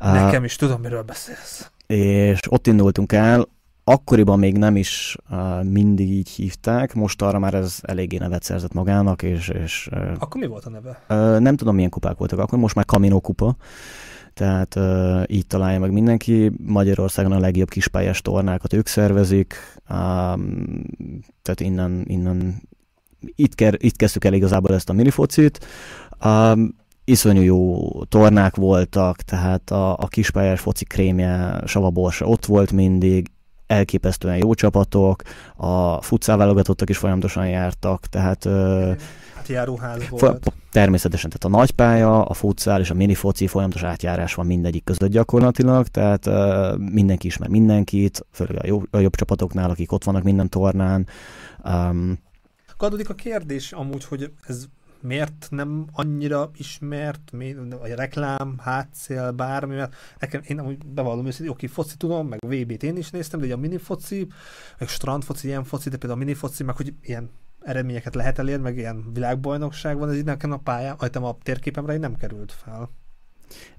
[0.01, 1.71] Uh, Nekem is tudom, miről beszélsz.
[1.87, 3.49] És ott indultunk el,
[3.85, 8.73] akkoriban még nem is uh, mindig így hívták, most arra már ez eléggé nevet szerzett
[8.73, 9.49] magának, és...
[9.49, 11.03] és uh, akkor mi volt a neve?
[11.09, 13.57] Uh, nem tudom, milyen kupák voltak akkor, most már Camino kupa
[14.39, 16.53] tehát uh, így találja meg mindenki.
[16.67, 19.55] Magyarországon a legjobb kispályás tornákat ők szervezik,
[19.91, 20.85] um,
[21.43, 22.63] tehát innen, innen
[23.21, 25.67] itt, ker, itt kezdtük el igazából ezt a minifocit.
[26.25, 26.75] Um,
[27.05, 33.31] iszonyú jó tornák voltak, tehát a, a kispályás foci krémje, Savaborsa ott volt mindig,
[33.67, 35.23] elképesztően jó csapatok,
[35.57, 38.97] a futszál is folyamatosan jártak, tehát uh,
[39.49, 40.53] átjáróház volt.
[40.71, 45.87] Természetesen, tehát a nagypálya, a futszál és a minifoci folyamatos átjárás van mindegyik között gyakorlatilag,
[45.87, 50.49] tehát uh, mindenki ismer mindenkit, főleg a, jó, a jobb csapatoknál, akik ott vannak minden
[50.49, 51.07] tornán.
[51.65, 52.19] Um,
[52.81, 54.65] Adódik a kérdés amúgy, hogy ez
[55.01, 57.33] miért nem annyira ismert,
[57.83, 62.83] a reklám, hátszél, bármi, mert nekem, én amúgy bevallom őszintén, oké, foci tudom, meg VB-t
[62.83, 64.27] én is néztem, de a minifoci,
[64.79, 67.31] meg strandfoci, ilyen foci, de például a minifoci, meg hogy ilyen
[67.69, 71.95] eredményeket lehet elérni, meg ilyen világbajnokság van, ez így nekem a pályán, vagy a térképemre
[71.95, 72.91] így nem került fel.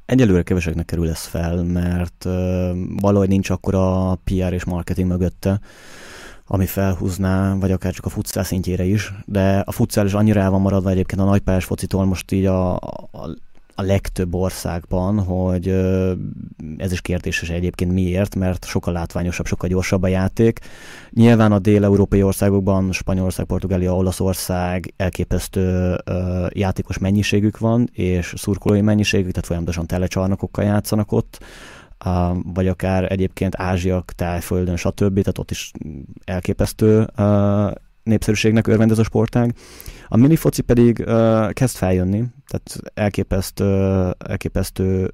[0.06, 2.70] Egyelőre keveseknek kerül ez fel, mert uh,
[3.02, 5.60] valahogy nincs a PR és marketing mögötte,
[6.46, 10.50] ami felhúzná, vagy akár csak a futszál szintjére is, de a futszál is annyira el
[10.50, 13.38] van maradva egyébként a nagypályás focitól most így a, a
[13.80, 15.68] a legtöbb országban, hogy
[16.78, 20.60] ez is kérdéses egyébként miért, mert sokkal látványosabb, sokkal gyorsabb a játék.
[21.10, 25.98] Nyilván a dél-európai országokban, Spanyolország, Portugália, Olaszország elképesztő
[26.50, 31.40] játékos mennyiségük van, és szurkolói mennyiségük, tehát folyamatosan telecsarnokokkal játszanak ott,
[32.54, 35.20] vagy akár egyébként Ázsiak, Tájföldön, stb.
[35.20, 35.72] Tehát ott is
[36.26, 37.08] elképesztő
[38.04, 39.56] népszerűségnek örvend ez a sportág.
[40.12, 43.66] A minifoci pedig uh, kezd feljönni, tehát elképesztő,
[44.18, 45.14] elképesztő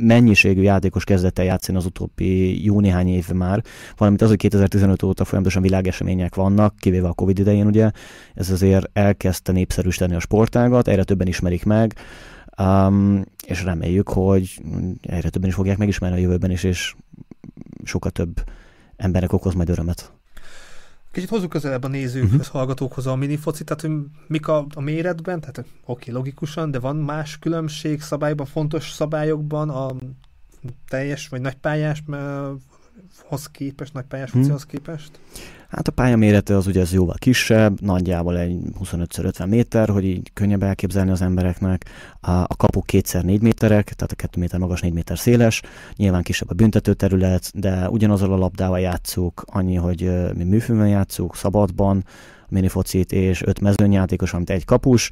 [0.00, 3.62] mennyiségű játékos kezdett el játszani az utóbbi jó néhány év már,
[3.96, 7.90] valamint az, hogy 2015 óta folyamatosan világesemények vannak, kivéve a Covid idején ugye,
[8.34, 11.94] ez azért elkezdte népszerűsíteni a sportágat, egyre többen ismerik meg,
[12.62, 14.60] um, és reméljük, hogy
[15.00, 16.94] egyre többen is fogják megismerni a jövőben is, és
[17.84, 18.42] sokkal több
[18.96, 20.12] embernek okoz majd örömet.
[21.12, 22.46] Kicsit hozzuk közelebb a nézőkhöz, uh-huh.
[22.46, 26.96] hallgatókhoz a minifocit, tehát hogy mik a, a méretben, tehát oké, okay, logikusan, de van
[26.96, 29.90] más különbség szabályban, fontos szabályokban a
[30.88, 32.02] teljes vagy nagypályás
[33.24, 34.40] hoz képest, nagypályás hmm.
[34.40, 35.10] focihoz képest?
[35.68, 40.30] Hát a pálya mérete az ugye az jóval kisebb, nagyjából egy 25x50 méter, hogy így
[40.32, 41.84] könnyebb elképzelni az embereknek.
[42.20, 45.62] A, kapuk kétszer 4 méterek, tehát a 2 méter magas, 4 méter széles.
[45.96, 52.04] Nyilván kisebb a büntetőterület, de ugyanazzal a labdával játszuk, annyi, hogy mi műfőben játszuk, szabadban,
[52.48, 55.10] minifocit és öt mezőnyjátékos, amit egy kapus.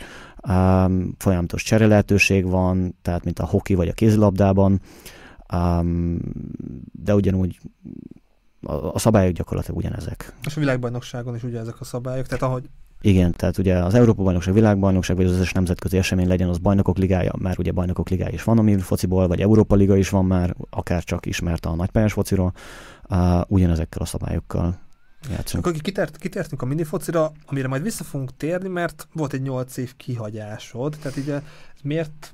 [0.48, 4.80] Um, folyamatos csere lehetőség van, tehát mint a hoki vagy a kézilabdában.
[5.52, 6.18] Um,
[6.92, 7.58] de ugyanúgy
[8.60, 10.34] a, a szabályok gyakorlatilag ugyanezek.
[10.46, 14.22] És a világbajnokságon is ugye ezek a szabályok, tehát ahogy igen, tehát ugye az Európa
[14.22, 18.32] bajnokság, világbajnokság, vagy az összes nemzetközi esemény legyen az bajnokok ligája, már ugye bajnokok ligája
[18.32, 22.12] is van a fociból, vagy Európa liga is van már, akár csak ismert a nagypályás
[22.12, 22.52] fociról,
[23.08, 24.78] uh, ugyanezekkel a szabályokkal
[25.30, 25.66] játszunk.
[25.66, 29.96] Akkor kitért, kitértünk a minifocira, amire majd vissza fogunk térni, mert volt egy 8 év
[29.96, 31.40] kihagyásod, tehát ugye
[31.82, 32.32] miért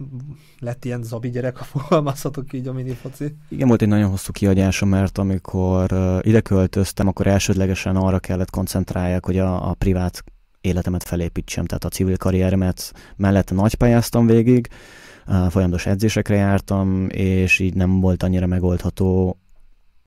[0.58, 3.36] lett ilyen zabi gyerek, ha fogalmazhatok így a minifoci?
[3.48, 8.50] Igen, volt egy nagyon hosszú kihagyásom, mert amikor uh, ide költöztem, akkor elsődlegesen arra kellett
[8.50, 10.24] koncentráljak, hogy a, a privát
[10.60, 14.68] életemet felépítsem, tehát a civil karrieremet mellette nagypályáztam végig,
[15.26, 19.38] uh, folyamatos edzésekre jártam, és így nem volt annyira megoldható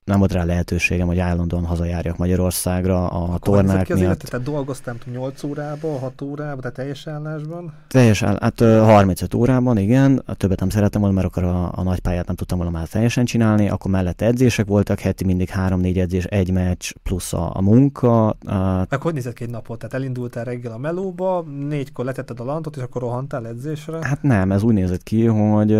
[0.08, 4.00] nem volt rá lehetőségem, hogy állandóan hazajárjak Magyarországra a Akkor tornák miatt.
[4.00, 7.72] Élet, tehát dolgoztam 8 órában, 6 órában, tehát teljes állásban?
[7.88, 10.22] Teljes áll, hát 35 órában, igen.
[10.26, 12.88] A többet nem szerettem volna, mert akkor a, a nagy pályát nem tudtam volna már
[12.88, 13.68] teljesen csinálni.
[13.68, 18.28] Akkor mellette edzések voltak, heti mindig 3-4 edzés, egy meccs plusz a, a munka.
[18.28, 18.86] A...
[18.88, 19.78] Meg hogy nézett ki egy napot?
[19.78, 23.98] Tehát elindultál reggel a melóba, négykor letetted a lantot, és akkor rohantál edzésre?
[24.06, 25.72] Hát nem, ez úgy nézett ki, hogy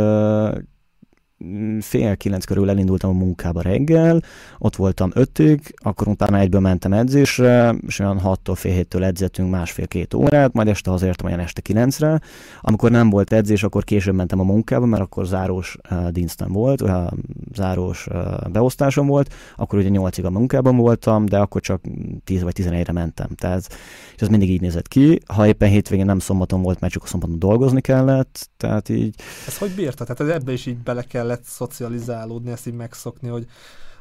[1.81, 4.23] fél kilenc körül elindultam a munkába reggel,
[4.59, 10.15] ott voltam ötig, akkor utána egyből mentem edzésre, és olyan hattól fél héttől edzettünk másfél-két
[10.15, 12.21] órát, majd este hazértem olyan este kilencre.
[12.61, 17.07] Amikor nem volt edzés, akkor később mentem a munkába, mert akkor zárós uh, volt, uh,
[17.55, 18.09] zárós
[18.51, 21.81] beosztásom volt, akkor ugye nyolcig a munkában voltam, de akkor csak
[22.25, 23.29] 10 vagy 11-re mentem.
[23.35, 23.67] Tehát,
[24.15, 25.21] és ez mindig így nézett ki.
[25.27, 29.15] Ha éppen hétvégén nem szombaton volt, mert csak a szombaton dolgozni kellett, tehát így.
[29.47, 30.05] Ez hogy bírta?
[30.05, 33.47] Tehát ebbe is így bele kell kellett szocializálódni, ezt így megszokni, hogy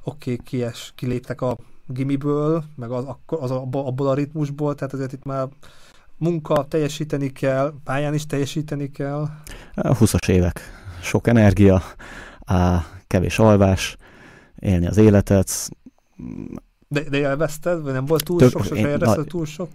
[0.04, 5.24] oké, okay, kies, kiléptek a gimiből, meg az, az, abból a ritmusból, tehát azért itt
[5.24, 5.48] már
[6.18, 9.28] munka teljesíteni kell, pályán is teljesíteni kell.
[9.74, 10.62] A 20-as évek.
[11.02, 11.82] Sok energia,
[12.46, 13.98] á, kevés alvás,
[14.60, 15.70] élni az életet.
[16.88, 17.82] De, de élvezted?
[17.82, 19.70] Vagy nem volt túl Tök, sok, sok én, na, túl sok?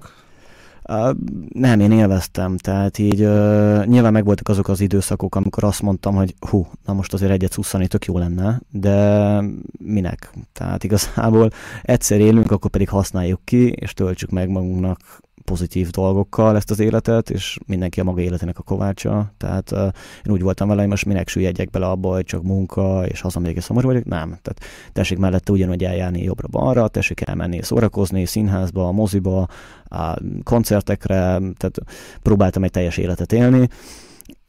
[1.52, 6.34] Nem, én élveztem, tehát így uh, nyilván megvoltak azok az időszakok, amikor azt mondtam, hogy
[6.48, 9.40] hú, na most azért egyet szusszani tök jó lenne, de
[9.78, 10.32] minek?
[10.52, 11.50] Tehát igazából
[11.82, 17.30] egyszer élünk, akkor pedig használjuk ki, és töltsük meg magunknak pozitív dolgokkal ezt az életet,
[17.30, 19.32] és mindenki a maga életének a kovácsa.
[19.36, 19.82] Tehát uh,
[20.26, 23.56] én úgy voltam vele, hogy most minek süllyedjek bele abba, hogy csak munka, és hazamegyek
[23.56, 24.04] és szomorú vagyok.
[24.04, 24.28] Nem.
[24.28, 24.60] Tehát
[24.92, 29.48] tessék mellette ugyanúgy eljárni jobbra-balra, tessék elmenni szórakozni, színházba, moziba,
[29.84, 31.14] a koncertekre,
[31.56, 31.78] tehát
[32.22, 33.68] próbáltam egy teljes életet élni.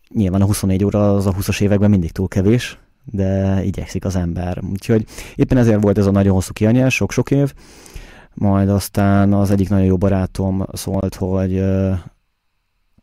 [0.09, 4.59] Nyilván a 24 óra az a 20-as években mindig túl kevés, de igyekszik az ember.
[4.71, 7.53] Úgyhogy éppen ezért volt ez a nagyon hosszú kianyás, sok-sok év,
[8.33, 11.63] majd aztán az egyik nagyon jó barátom szólt, hogy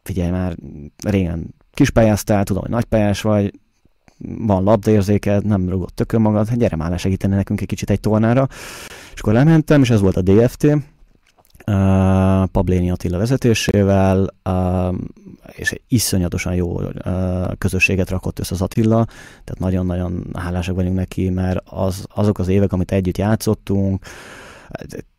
[0.03, 0.57] figyelj már,
[1.05, 3.53] régen kispályáztál, tudom, hogy nagypályás vagy,
[4.39, 8.49] van labdaérzéked, nem rugott tökön magad, hát gyere már segíteni nekünk egy kicsit egy tornára.
[9.15, 14.95] És akkor lementem, és ez volt a DFT, uh, Pabléni Attila vezetésével, uh,
[15.57, 16.93] és egy iszonyatosan jó uh,
[17.59, 19.05] közösséget rakott össze az Attila,
[19.45, 24.05] tehát nagyon-nagyon hálásak vagyunk neki, mert az, azok az évek, amit együtt játszottunk,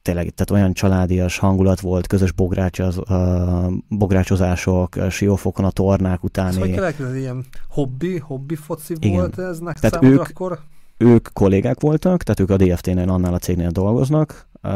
[0.01, 6.49] tényleg tehát olyan családias hangulat volt, közös bográcsoz, uh, bográcsozások, siófokon a tornák utáni.
[6.49, 9.17] Ez hogy kell ez ilyen hobbi, hobbi foci Igen.
[9.17, 10.59] volt ez tehát ők, akkor?
[10.97, 14.71] Ők kollégák voltak, tehát ők a DFT-nél annál a cégnél dolgoznak, uh,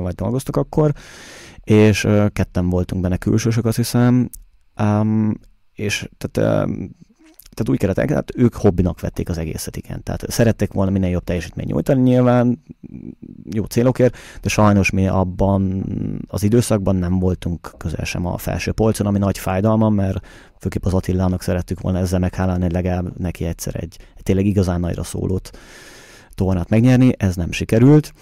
[0.00, 0.92] vagy dolgoztak akkor,
[1.64, 4.30] és uh, ketten voltunk benne külsősök, azt hiszem,
[4.80, 5.40] um,
[5.74, 6.68] és tehát
[7.58, 10.02] tehát úgy kellett, tehát ők hobbinak vették az egészet, igen.
[10.02, 12.62] Tehát szerették volna minél jobb teljesítményt nyújtani nyilván,
[13.50, 15.84] jó célokért, de sajnos mi abban
[16.28, 20.26] az időszakban nem voltunk közel sem a felső polcon, ami nagy fájdalma, mert
[20.58, 25.02] főképp az Attilának szerettük volna ezzel meghálálni, legalább neki egyszer egy, egy tényleg igazán nagyra
[25.02, 25.50] szólót
[26.34, 28.12] tornát megnyerni, ez nem sikerült,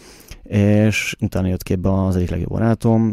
[0.42, 3.12] és utána jött képbe az egyik legjobb barátom,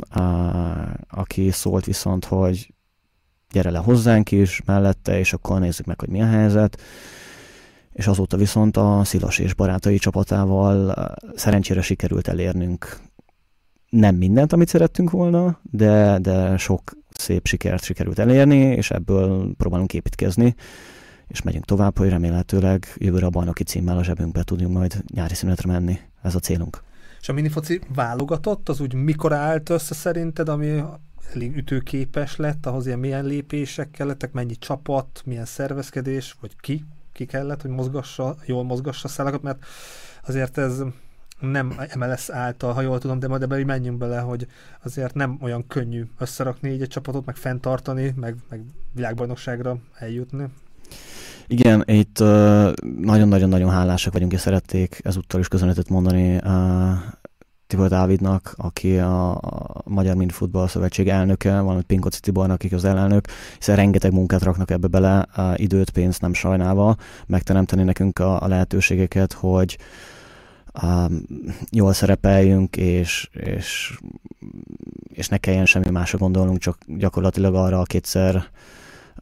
[1.07, 2.73] aki szólt viszont, hogy
[3.53, 6.81] gyere le hozzánk is mellette, és akkor nézzük meg, hogy mi a helyzet.
[7.91, 10.95] És azóta viszont a Szilas és barátai csapatával
[11.35, 12.99] szerencsére sikerült elérnünk
[13.93, 19.93] nem mindent, amit szerettünk volna, de, de sok szép sikert sikerült elérni, és ebből próbálunk
[19.93, 20.55] építkezni,
[21.27, 25.71] és megyünk tovább, hogy remélhetőleg jövőre a bajnoki címmel a zsebünkbe tudjunk majd nyári szünetre
[25.71, 25.99] menni.
[26.21, 26.83] Ez a célunk.
[27.21, 30.83] És a minifoci válogatott, az úgy mikor állt össze szerinted, ami
[31.33, 37.25] elég ütőképes lett, ahhoz ilyen milyen lépések kellettek, mennyi csapat, milyen szervezkedés, vagy ki, ki
[37.25, 39.65] kellett, hogy mozgassa, jól mozgassa a szálakat, mert
[40.25, 40.81] azért ez
[41.39, 44.47] nem MLS által, ha jól tudom, de majd ebben menjünk bele, hogy
[44.83, 50.45] azért nem olyan könnyű összerakni így egy csapatot, meg fenntartani, meg, meg világbajnokságra eljutni.
[51.47, 52.19] Igen, itt
[52.99, 56.41] nagyon-nagyon-nagyon uh, hálásak vagyunk, és szerették ezúttal is köszönetet mondani uh,
[57.73, 59.39] Tibor Dávidnak, aki a,
[59.85, 63.25] Magyar Minifutball Szövetség elnöke, valamint Pinkoci Tibornak, aki az elnök,
[63.57, 66.95] hiszen rengeteg munkát raknak ebbe bele, időt, pénzt nem sajnálva,
[67.27, 69.77] megteremteni nekünk a, a lehetőségeket, hogy
[70.83, 71.21] um,
[71.71, 73.97] jól szerepeljünk, és, és,
[75.13, 78.45] és ne kelljen semmi másra gondolnunk, csak gyakorlatilag arra a kétszer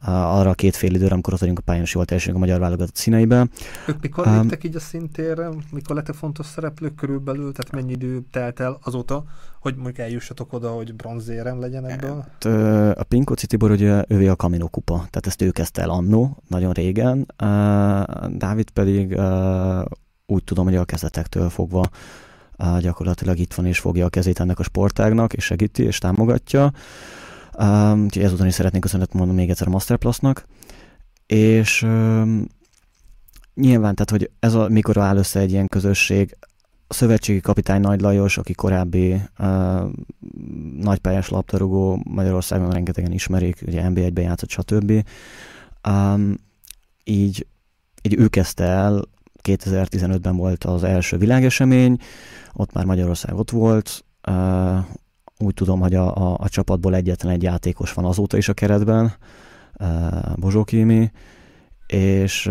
[0.04, 2.60] arra a két fél időre, amikor ott vagyunk a pályán, és jól teljesítünk a magyar
[2.60, 3.48] válogatott színeibe.
[3.86, 5.48] Ők mikor um, léptek így a szintérre?
[5.72, 7.52] Mikor lettek fontos szereplők körülbelül?
[7.52, 9.24] Tehát mennyi idő telt el azóta,
[9.60, 12.24] hogy mondjuk eljussatok oda, hogy bronzérem legyen ebből?
[12.40, 12.44] Hát,
[12.98, 16.72] a Pinkóci Tibor ugye ővé a Camino kupa, tehát ezt ő kezdte el annó, nagyon
[16.72, 17.34] régen.
[18.28, 19.20] Dávid pedig
[20.26, 21.88] úgy tudom, hogy a kezdetektől fogva
[22.80, 26.72] gyakorlatilag itt van és fogja a kezét ennek a sportágnak, és segíti, és támogatja.
[27.58, 30.46] Um, úgyhogy ezután is szeretnék köszönet mondani még egyszer a Masterplusnak.
[31.26, 32.46] És um,
[33.54, 36.36] nyilván, tehát, hogy ez a, mikor áll össze egy ilyen közösség,
[36.86, 39.90] a szövetségi kapitány Nagy Lajos, aki korábbi uh,
[40.80, 45.04] nagypályás labdarúgó, Magyarországon rengetegen ismerik, ugye NB1-ben játszott, stb.
[45.88, 46.34] Um,
[47.04, 47.46] így,
[48.02, 49.04] így ő kezdte el,
[49.42, 51.96] 2015-ben volt az első világesemény,
[52.52, 54.04] ott már Magyarország ott volt,
[55.44, 59.12] úgy tudom, hogy a, a, a csapatból egyetlen egy játékos van azóta is a keretben,
[60.36, 61.10] Bozsó Kimi,
[61.86, 62.50] és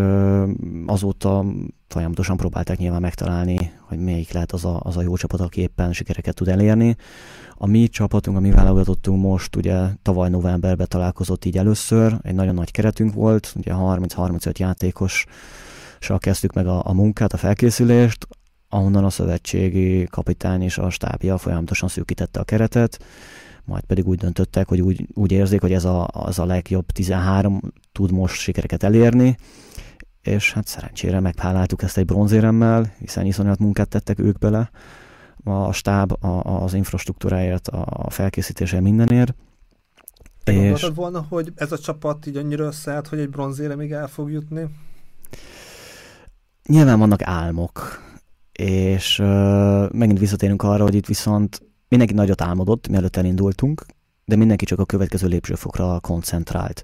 [0.86, 1.45] azóta
[1.88, 5.93] folyamatosan próbálták nyilván megtalálni, hogy melyik lehet az a, az a jó csapat, aki éppen
[5.93, 6.95] sikereket tud elérni.
[7.56, 12.54] A mi csapatunk, a mi válogatottunk most, ugye tavaly novemberben találkozott így először, egy nagyon
[12.54, 15.25] nagy keretünk volt, ugye 30-35 játékos
[16.17, 18.27] kezdtük meg a, a munkát, a felkészülést,
[18.73, 23.03] ahonnan a szövetségi kapitány és a stábja folyamatosan szűkítette a keretet,
[23.65, 27.62] majd pedig úgy döntöttek, hogy úgy, úgy érzik, hogy ez a, az a legjobb 13
[27.91, 29.38] tud most sikereket elérni,
[30.21, 34.69] és hát szerencsére megháláltuk ezt egy bronzéremmel, hiszen iszonyat munkát tettek ők bele,
[35.43, 39.36] a stáb, a, az infrastruktúráért, a felkészítésért mindenért.
[40.43, 40.57] Te és...
[40.57, 44.31] gondoltad volna, hogy ez a csapat így annyira összeállt, hogy egy bronzére még el fog
[44.31, 44.65] jutni?
[46.65, 48.01] Nyilván vannak álmok,
[48.51, 53.85] és uh, megint visszatérünk arra, hogy itt viszont mindenki nagyot álmodott, mielőtt elindultunk,
[54.25, 56.83] de mindenki csak a következő lépcsőfokra koncentrált.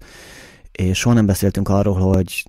[0.72, 2.46] És soha nem beszéltünk arról, hogy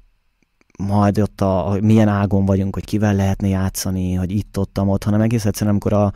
[0.79, 5.05] majd ott a, a milyen ágon vagyunk, hogy kivel lehetne játszani, hogy itt, ott, ott,
[5.05, 6.13] hanem egész egyszerűen, amikor a,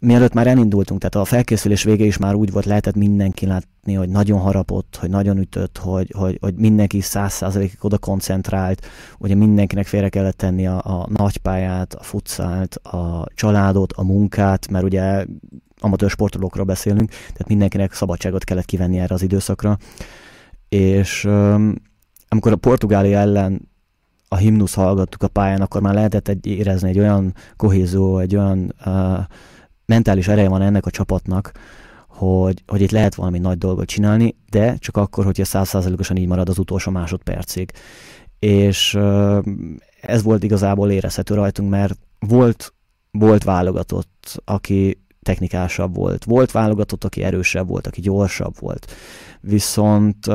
[0.00, 4.08] mielőtt már elindultunk, tehát a felkészülés vége is már úgy volt, lehetett mindenki látni, hogy
[4.08, 8.86] nagyon harapott, hogy nagyon ütött, hogy, hogy, hogy mindenki száz százalékig oda koncentrált,
[9.18, 14.84] ugye mindenkinek félre kellett tenni a, a nagypályát, a futszált, a családot, a munkát, mert
[14.84, 15.24] ugye
[15.78, 19.78] amatőr sportolókról beszélünk, tehát mindenkinek szabadságot kellett kivenni erre az időszakra.
[20.68, 21.74] És um,
[22.28, 23.68] amikor a Portugália ellen
[24.28, 28.74] a himnusz hallgattuk a pályán, akkor már lehetett egy, érezni egy olyan kohézió, egy olyan
[28.86, 29.18] uh,
[29.90, 31.52] mentális ereje van ennek a csapatnak,
[32.08, 36.48] hogy, hogy itt lehet valami nagy dolgot csinálni, de csak akkor, hogyha százszázalékosan így marad
[36.48, 37.72] az utolsó másodpercig.
[38.38, 38.98] És
[40.00, 42.74] ez volt igazából érezhető rajtunk, mert volt,
[43.10, 48.92] volt válogatott, aki technikásabb volt, volt válogatott, aki erősebb volt, aki gyorsabb volt.
[49.40, 50.26] Viszont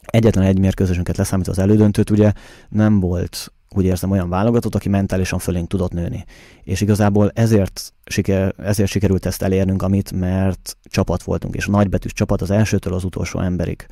[0.00, 2.32] egyetlen egy mérkőzésünket leszámít az elődöntőt, ugye
[2.68, 6.24] nem volt úgy érzem, olyan válogatott, aki mentálisan fölénk tudott nőni.
[6.62, 12.12] És igazából ezért, siker, ezért sikerült ezt elérnünk, amit, mert csapat voltunk, és a nagybetűs
[12.12, 13.86] csapat az elsőtől az utolsó emberig.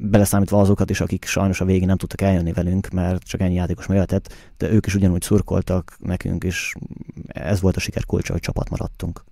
[0.00, 3.88] Beleszámítva azokat is, akik sajnos a végén nem tudtak eljönni velünk, mert csak ennyi játékos
[3.88, 6.72] jöhetett, de ők is ugyanúgy szurkoltak nekünk, és
[7.26, 9.24] ez volt a siker kulcsa, hogy csapat maradtunk.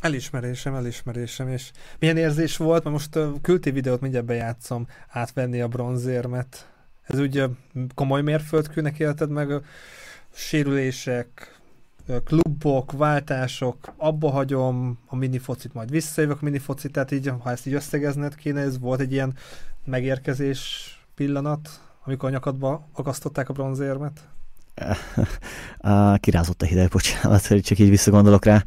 [0.00, 6.68] Elismerésem, elismerésem, és milyen érzés volt, mert most küldtél videót, mindjárt bejátszom, átvenni a bronzérmet
[7.08, 7.46] ez ugye
[7.94, 9.48] komoly mérföldkőnek élted meg,
[10.34, 11.58] sérülések,
[12.24, 18.34] klubok, váltások, abba hagyom a minifocit, majd visszajövök minifocit, tehát így, ha ezt így összegezned
[18.34, 19.34] kéne, ez volt egy ilyen
[19.84, 24.28] megérkezés pillanat, amikor a nyakadba akasztották a bronzérmet?
[26.20, 28.64] kirázott a hideg, bocsánat, hogy csak így visszagondolok rá.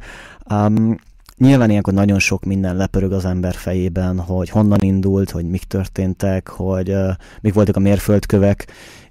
[0.50, 0.96] Um,
[1.42, 6.48] nyilván ilyenkor nagyon sok minden lepörög az ember fejében, hogy honnan indult, hogy mik történtek,
[6.48, 7.08] hogy uh,
[7.40, 8.66] mik voltak a mérföldkövek,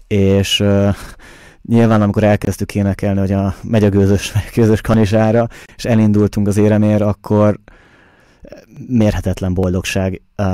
[0.07, 0.95] és uh,
[1.61, 7.01] nyilván amikor elkezdtük énekelni, hogy a megy a gőzös, gőzös kanisára, és elindultunk az éremér,
[7.01, 7.59] akkor
[8.87, 10.45] mérhetetlen boldogság uh,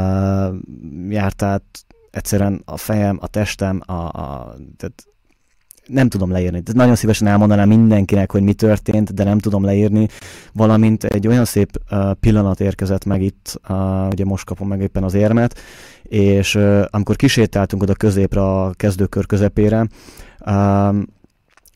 [1.10, 1.64] járt át
[2.12, 5.04] egyszerűen a fejem, a testem, a, a, tehát
[5.88, 6.62] nem tudom leírni.
[6.62, 10.08] Tehát nagyon szívesen elmondanám mindenkinek, hogy mi történt, de nem tudom leírni.
[10.54, 15.04] Valamint egy olyan szép uh, pillanat érkezett meg itt, uh, ugye most kapom meg éppen
[15.04, 15.60] az érmet,
[16.04, 19.88] és uh, amikor kisétáltunk oda középre a kezdőkör közepére,
[20.46, 20.96] uh,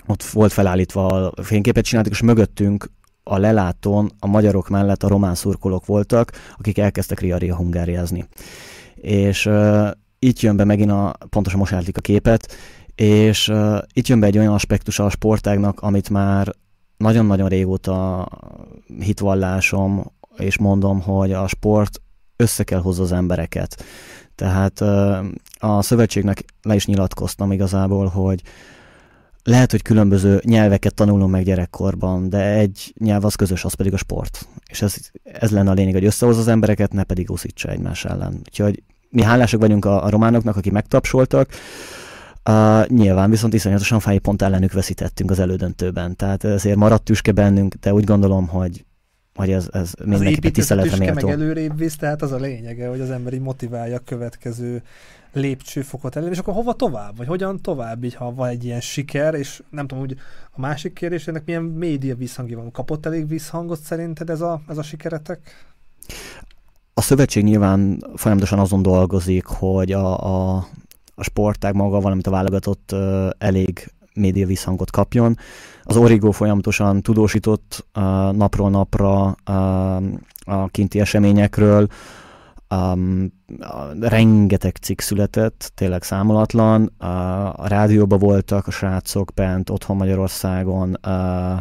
[0.07, 2.91] ott volt felállítva a fényképet csináltuk, és mögöttünk
[3.23, 8.25] a lelátón a magyarok mellett a román szurkolók voltak, akik elkezdtek riaria hungáriázni.
[8.95, 9.89] És uh,
[10.19, 12.55] itt jön be megint a, pontosan most a képet,
[12.95, 16.53] és uh, itt jön be egy olyan aspektus a sportágnak, amit már
[16.97, 18.27] nagyon-nagyon régóta
[18.99, 22.01] hitvallásom, és mondom, hogy a sport
[22.35, 23.83] össze kell hozza az embereket.
[24.35, 25.25] Tehát uh,
[25.59, 28.41] a szövetségnek le is nyilatkoztam igazából, hogy
[29.43, 33.97] lehet, hogy különböző nyelveket tanulunk meg gyerekkorban, de egy nyelv az közös, az pedig a
[33.97, 34.47] sport.
[34.69, 38.33] És ez, ez lenne a lényeg, hogy összehoz az embereket, ne pedig úszítsa egymás ellen.
[38.39, 41.49] Úgyhogy mi hálásak vagyunk a, a románoknak, akik megtapsoltak,
[42.49, 47.73] Uh, nyilván viszont iszonyatosan fáj pont ellenük veszítettünk az elődöntőben, tehát ezért maradt tüske bennünk,
[47.73, 48.85] de úgy gondolom, hogy
[49.35, 51.27] hogy ez, ez mindenképpen tiszteletre méltó.
[51.27, 54.83] meg előrébb visz, tehát az a lényege, hogy az ember így motiválja a következő
[55.33, 59.33] lépcsőfokot elérni, és akkor hova tovább, vagy hogyan tovább, így, ha van egy ilyen siker,
[59.33, 60.17] és nem tudom, hogy
[60.51, 62.71] a másik kérdés, ennek milyen média visszhangja van.
[62.71, 65.65] Kapott elég visszhangot szerinted ez a, ez a sikeretek?
[66.93, 70.17] A szövetség nyilván folyamatosan azon dolgozik, hogy a,
[70.55, 70.67] a,
[71.21, 72.95] a sportág maga, valamint a válogatott
[73.37, 75.37] elég média visszhangot kapjon.
[75.83, 79.25] Az Origo folyamatosan tudósított uh, napról napra
[80.45, 81.87] a kinti eseményekről,
[82.75, 83.33] um,
[83.99, 91.57] rengeteg cikk született, tényleg számolatlan, uh, a rádióban voltak a srácok bent, otthon Magyarországon, uh,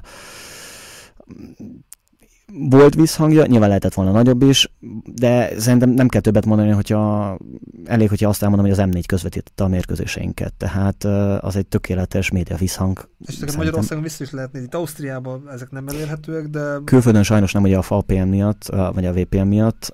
[2.53, 4.73] volt visszhangja, nyilván lehetett volna nagyobb is,
[5.15, 7.37] de szerintem nem kell többet mondani, hogyha
[7.85, 11.05] elég, hogyha azt elmondom, hogy az M4 közvetítette a mérkőzéseinket, tehát
[11.41, 13.09] az egy tökéletes média visszhang.
[13.27, 16.61] És szerintem Magyarországon vissza is lehetni, itt Ausztriában ezek nem elérhetőek, de...
[16.85, 19.93] Külföldön sajnos nem ugye a VPN miatt, vagy a VPN miatt,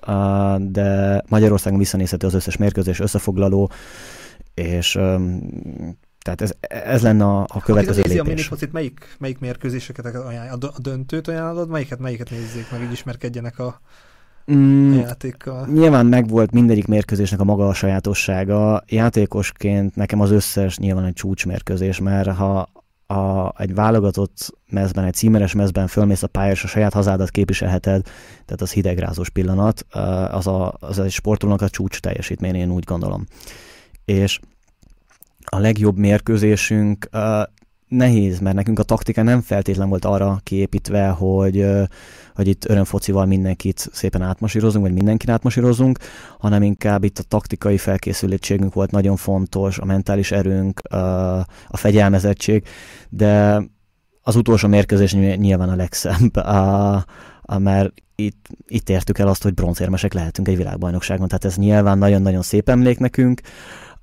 [0.71, 3.71] de Magyarországon visszanézhető az összes mérkőzés összefoglaló,
[4.53, 4.99] és
[6.35, 6.51] tehát ez,
[6.85, 8.21] ez lenne a, a következő Aki lépés.
[8.21, 13.59] a minipocit, melyik, melyik mérkőzéseket ajánl, a döntőt ajánlod, melyiket, melyiket nézzék meg, így ismerkedjenek
[13.59, 13.81] a,
[14.51, 15.67] mm, a játékkal?
[15.67, 18.83] Nyilván megvolt mindegyik mérkőzésnek a maga a sajátossága.
[18.87, 22.69] Játékosként nekem az összes nyilván egy csúcsmérkőzés, mert ha
[23.05, 28.03] a, egy válogatott mezben, egy címeres mezben fölmész a pályára, és a saját hazádat képviselheted,
[28.45, 29.85] tehát az hidegrázós pillanat,
[30.31, 33.25] az, a, az egy sportolónak a csúcs teljesítmény, én úgy gondolom.
[34.05, 34.39] És
[35.51, 37.09] a legjobb mérkőzésünk
[37.87, 41.65] nehéz, mert nekünk a taktika nem feltétlen volt arra kiépítve, hogy,
[42.35, 45.99] hogy itt örömfocival mindenkit szépen átmasírozunk, vagy mindenkin átmasírozunk,
[46.39, 50.79] hanem inkább itt a taktikai felkészültségünk volt nagyon fontos, a mentális erőnk,
[51.67, 52.67] a fegyelmezettség,
[53.09, 53.61] de
[54.21, 56.35] az utolsó mérkőzés nyilván a legszebb,
[57.57, 62.41] mert itt, itt értük el azt, hogy bronzérmesek lehetünk egy világbajnokságon, tehát ez nyilván nagyon-nagyon
[62.41, 63.41] szép emlék nekünk,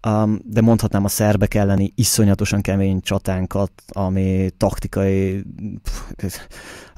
[0.07, 5.45] um, de mondhatnám a szerbek elleni iszonyatosan kemény csatánkat, ami taktikai
[5.83, 6.39] pff,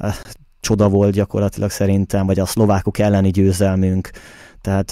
[0.03, 0.15] uh,
[0.61, 4.11] csoda volt gyakorlatilag szerintem, vagy a szlovákok elleni győzelmünk,
[4.67, 4.91] tehát,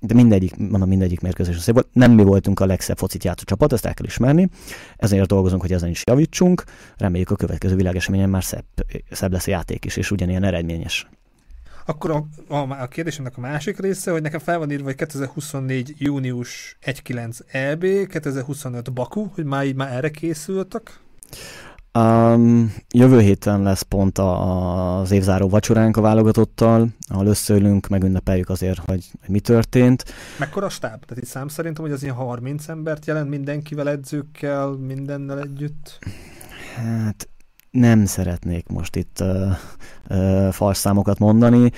[0.00, 1.88] de mindegyik, mondom, mindegyik mérkőzés szép volt.
[1.92, 4.48] Nem mi voltunk a legszebb focit játszó csapat, ezt el kell ismerni.
[4.96, 6.64] Ezért dolgozunk, hogy ezen is javítsunk.
[6.96, 8.64] Reméljük a következő világeseményen már szebb,
[9.10, 11.08] szebb lesz a játék is, és ugyanilyen eredményes.
[11.86, 12.24] Akkor a,
[12.54, 15.94] a, a kérdésemnek a másik része, hogy nekem fel van írva, hogy 2024.
[15.98, 21.00] június 1.9 EB, 2025 Baku, hogy már így már erre készültek?
[21.98, 28.78] Um, jövő héten lesz pont a, az évzáró vacsoránk a válogatottal, ahol összeülünk, megünnepeljük azért,
[28.78, 30.04] hogy, hogy mi történt.
[30.38, 31.04] Mekkora stáb?
[31.04, 35.98] Tehát itt szám szerintem, hogy az ilyen 30 embert jelent mindenkivel, edzőkkel, mindennel együtt?
[36.76, 37.28] Hát
[37.72, 39.22] nem szeretnék most itt
[40.08, 41.70] uh, fals számokat mondani.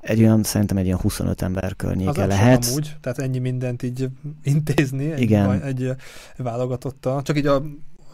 [0.00, 2.66] Egy olyan, szerintem egy olyan 25 ember környéke Az lehet.
[2.68, 4.08] amúgy, tehát ennyi mindent így
[4.42, 5.62] intézni egy, igen.
[5.62, 5.94] egy
[6.36, 7.22] válogatottal.
[7.22, 7.62] Csak így a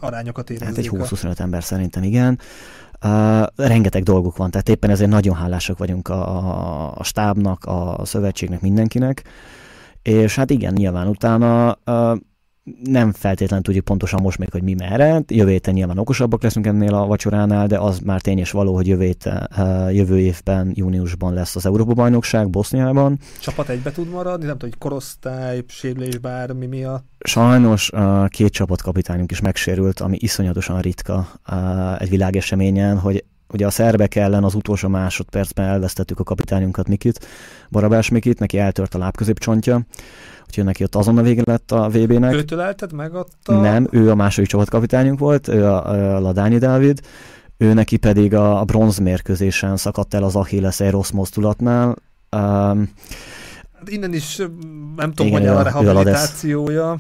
[0.01, 0.77] arányokat érezzük.
[0.77, 2.39] Hát egy 20-25 ember szerintem, igen.
[3.05, 8.01] Uh, rengeteg dolguk van, tehát éppen ezért nagyon hálásak vagyunk a, a, a stábnak, a
[8.05, 9.23] szövetségnek, mindenkinek.
[10.03, 12.19] És hát igen, nyilván utána uh,
[12.83, 15.23] nem feltétlenül tudjuk pontosan most még, hogy mi merre.
[15.29, 18.87] Jövő héten nyilván okosabbak leszünk ennél a vacsoránál, de az már tény és való, hogy
[18.87, 19.49] jövő, héten,
[19.93, 23.19] jövő évben, júniusban lesz az Európa-bajnokság Boszniában.
[23.41, 24.47] Csapat egybe tud maradni?
[24.47, 27.05] Nem tudom, hogy korosztály, sérülés, bármi miatt?
[27.19, 27.91] Sajnos
[28.29, 31.29] két csapatkapitányunk is megsérült, ami iszonyatosan ritka
[31.99, 37.27] egy világeseményen, hogy ugye a szerbek ellen az utolsó másodpercben elvesztettük a kapitányunkat Mikit,
[37.71, 39.87] Barabás Mikit, neki eltört a lábközépcsontja,
[40.53, 42.35] úgyhogy neki ott azon a vége lett a VB-nek.
[42.35, 43.53] Őtől eltett meg ott a...
[43.53, 47.01] Nem, ő a második csapatkapitányunk volt, ő a, a Ladányi Dávid,
[47.57, 51.97] ő neki pedig a, a bronzmérkőzésen szakadt el az Achilles egy rossz mozdulatnál.
[52.37, 52.93] Um,
[53.87, 54.37] Innen is
[54.97, 56.99] nem tudom, hogy a rehabilitációja.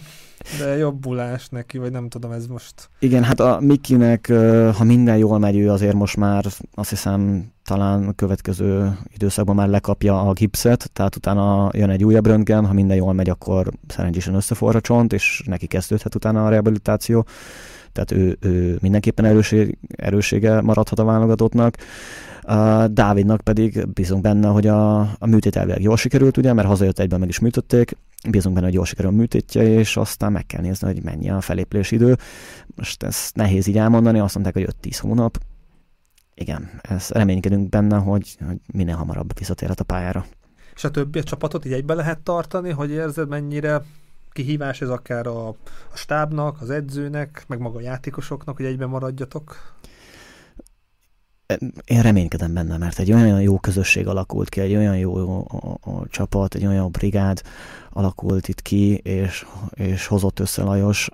[0.58, 2.90] De jobbulás neki, vagy nem tudom, ez most...
[2.98, 4.32] Igen, hát a Mikinek,
[4.76, 9.68] ha minden jól megy, ő azért most már azt hiszem talán a következő időszakban már
[9.68, 14.34] lekapja a gipszet, tehát utána jön egy újabb röntgen, ha minden jól megy, akkor szerencsésen
[14.34, 17.26] összeforra csont, és neki kezdődhet utána a rehabilitáció.
[17.92, 21.76] Tehát ő, ő mindenképpen erőség, erősége maradhat a válogatottnak.
[22.46, 26.98] Uh, Dávidnak pedig bízunk benne, hogy a, a műtét elvileg jól sikerült, ugye, mert hazajött
[26.98, 27.96] egyben meg is műtötték,
[28.30, 31.90] bízunk benne, hogy jól sikerül műtétje, és aztán meg kell nézni, hogy mennyi a felépülés
[31.90, 32.16] idő.
[32.74, 35.38] Most ezt nehéz így elmondani, azt mondták, hogy 5-10 hónap.
[36.34, 40.26] Igen, ezt reménykedünk benne, hogy, hogy minél hamarabb visszatérhet a pályára.
[40.74, 43.82] És a többi a csapatot így egybe lehet tartani, hogy érzed, mennyire
[44.32, 45.56] kihívás ez akár a, a
[45.94, 49.74] stábnak, az edzőnek, meg maga a játékosoknak, hogy egyben maradjatok?
[51.84, 55.46] Én reménykedem benne, mert egy olyan jó közösség alakult ki, egy olyan jó
[56.10, 57.42] csapat, egy olyan brigád
[57.90, 61.08] alakult itt ki, és, és hozott össze Lajos,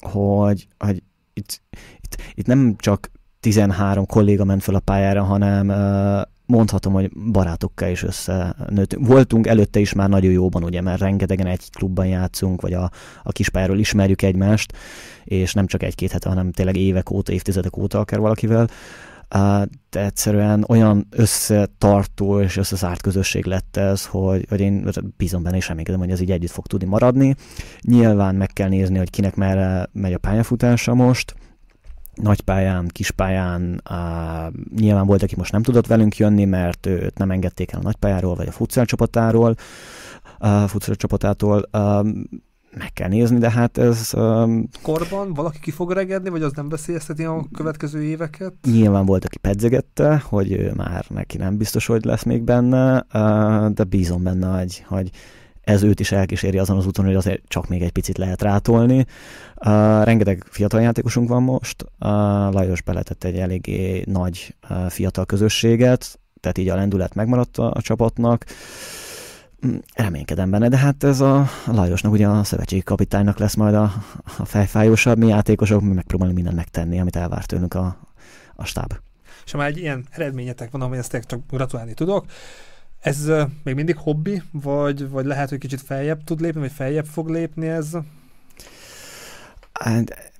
[0.00, 1.60] hogy, hogy itt,
[2.00, 5.68] itt, itt nem csak 13 kolléga ment fel a pályára, hanem
[6.48, 9.06] mondhatom, hogy barátokkal is összenőttünk.
[9.06, 12.90] Voltunk előtte is már nagyon jóban, ugye, mert rengetegen egy klubban játszunk, vagy a,
[13.22, 14.72] a kispályáról ismerjük egymást,
[15.24, 18.68] és nem csak egy-két hete, hanem tényleg évek óta, évtizedek óta akár valakivel.
[19.90, 25.68] De egyszerűen olyan összetartó és összezárt közösség lett ez, hogy, hogy én bízom benne, és
[25.68, 27.34] reménykedem, hogy ez így együtt fog tudni maradni.
[27.80, 31.34] Nyilván meg kell nézni, hogy kinek merre megy a pályafutása most,
[32.22, 37.72] nagypályán, kispályán, uh, nyilván volt, aki most nem tudott velünk jönni, mert őt nem engedték
[37.72, 39.54] el a nagypályáról, vagy a futsal csapatáról,
[40.40, 41.68] uh, futsal csapatától.
[41.72, 42.06] Uh,
[42.78, 44.10] meg kell nézni, de hát ez...
[44.14, 48.52] Um, Korban valaki ki fog regedni, vagy az nem veszélyezteti a következő éveket?
[48.62, 53.68] Nyilván volt, aki pedzegette, hogy ő már neki nem biztos, hogy lesz még benne, uh,
[53.68, 55.10] de bízom benne, hogy, hogy
[55.68, 59.06] ez őt is elkíséri azon az úton, hogy azért csak még egy picit lehet rátolni.
[59.56, 61.88] Uh, rengeteg fiatal játékosunk van most, uh,
[62.52, 67.80] Lajos beletett egy eléggé nagy uh, fiatal közösséget, tehát így a lendület megmaradt a, a
[67.80, 68.44] csapatnak.
[69.66, 73.92] Mm, reménykedem benne, de hát ez a Lajosnak, ugye a szövetségi kapitánynak lesz majd a,
[74.38, 77.96] a fejfájósabb, mi játékosok, mi megpróbálunk mindent megtenni, amit elvár tőlünk a,
[78.54, 78.92] a stáb.
[79.44, 82.26] És ha már egy ilyen eredményetek van, amely ezt csak gratulálni tudok,
[82.98, 83.30] ez
[83.62, 87.66] még mindig hobbi, vagy, vagy lehet, hogy kicsit feljebb tud lépni, vagy feljebb fog lépni
[87.66, 87.96] ez?
[89.72, 90.32] Hát,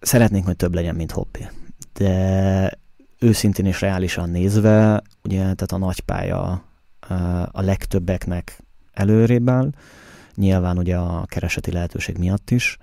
[0.00, 1.48] szeretnénk, hogy több legyen, mint hobbi.
[1.92, 2.78] De
[3.18, 6.64] őszintén és reálisan nézve, ugye, tehát a nagypálya
[7.50, 8.62] a legtöbbeknek
[8.92, 9.70] előrébb áll,
[10.34, 12.78] nyilván ugye a kereseti lehetőség miatt is,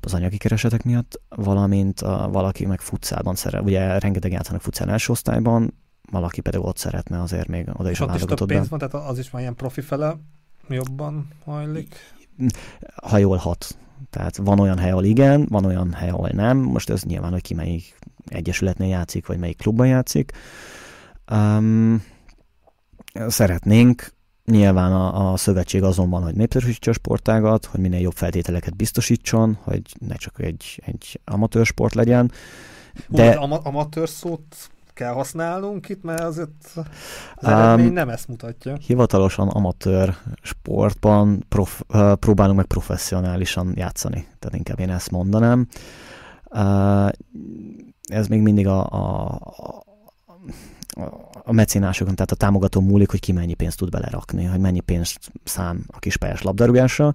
[0.00, 5.12] az anyagi keresetek miatt, valamint a, valaki meg futszában szeret, ugye rengeteg játszanak futszál első
[5.12, 5.74] osztályban,
[6.10, 9.30] valaki pedig ott szeretne azért még oda is a válogatott pénz van, tehát az is
[9.30, 10.16] már ilyen profi fele
[10.68, 11.94] jobban hajlik?
[13.02, 13.76] Ha jól hat.
[14.10, 16.58] Tehát van olyan hely, ahol igen, van olyan hely, ahol nem.
[16.58, 20.32] Most ez nyilván, hogy ki melyik egyesületnél játszik, vagy melyik klubban játszik.
[21.30, 22.02] Um,
[23.26, 24.12] szeretnénk,
[24.44, 29.82] nyilván a, a szövetség azonban, hogy népszerűsítse a sportágat, hogy minél jobb feltételeket biztosítson, hogy
[29.98, 32.32] ne csak egy, egy amatőr sport legyen.
[33.08, 33.36] De...
[33.36, 36.50] Hú, am- amatőr szót kell használnunk itt, mert azért
[37.34, 38.76] az eredmény um, nem ezt mutatja.
[38.86, 45.66] Hivatalosan amatőr sportban prof, uh, próbálunk meg professzionálisan játszani, tehát inkább én ezt mondanám.
[46.50, 47.08] Uh,
[48.02, 49.38] ez még mindig a, a,
[51.44, 55.18] a mecinásokon, tehát a támogató múlik, hogy ki mennyi pénzt tud belerakni, hogy mennyi pénzt
[55.44, 57.14] szám a kispályás labdarúgásra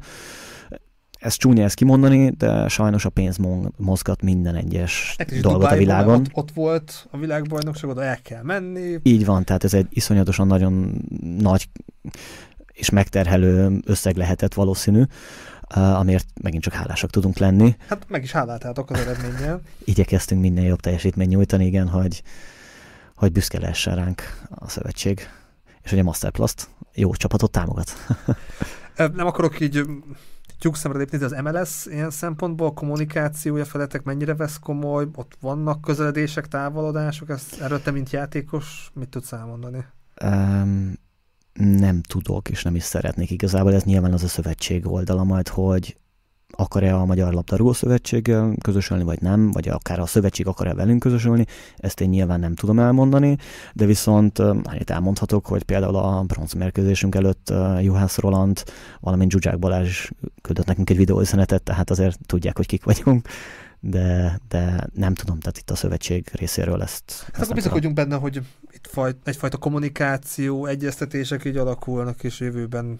[1.19, 3.37] ez csúnya ezt kimondani, de sajnos a pénz
[3.77, 6.19] mozgat minden egyes hát dolgot Dubájban, a világon.
[6.19, 8.99] Ott, ott volt a világbajnokság, oda el kell menni.
[9.03, 11.03] Így van, tehát ez egy iszonyatosan nagyon
[11.39, 11.69] nagy
[12.73, 15.03] és megterhelő összeg lehetett valószínű,
[15.75, 17.75] amiért megint csak hálásak tudunk lenni.
[17.87, 19.61] Hát meg is háláltátok az eredménnyel.
[19.83, 22.23] Igyekeztünk minden jobb teljesítmény nyújtani, igen, hogy,
[23.15, 25.29] hogy büszke lehessen ránk a szövetség,
[25.83, 27.91] és hogy a Masterplast jó csapatot támogat.
[29.15, 29.81] Nem akarok így
[30.59, 35.37] tyúk szemre lépni, de az MLS ilyen szempontból a kommunikációja feletek mennyire vesz komoly, ott
[35.39, 39.85] vannak közeledések, távolodások, ezt erről te, mint játékos, mit tudsz elmondani?
[40.23, 40.93] Um,
[41.53, 43.73] nem tudok, és nem is szeretnék igazából.
[43.73, 45.97] Ez nyilván az a szövetség oldala majd, hogy
[46.51, 51.45] akar-e a Magyar Labdarúgó Szövetséggel közösülni, vagy nem, vagy akár a szövetség akar-e velünk közösülni,
[51.77, 53.37] ezt én nyilván nem tudom elmondani,
[53.73, 58.63] de viszont annyit elmondhatok, hogy például a bronzmérkőzésünk előtt Juhász Roland,
[58.99, 60.09] valamint Zsuzsák Balázs
[60.41, 63.27] küldött nekünk egy videóüzenetet, tehát azért tudják, hogy kik vagyunk
[63.79, 67.29] de, de nem tudom, tehát itt a szövetség részéről ezt...
[67.33, 68.41] Hát akkor bizakodjunk benne, hogy
[68.71, 72.99] itt faj, egyfajta kommunikáció, egyeztetések így alakulnak, és jövőben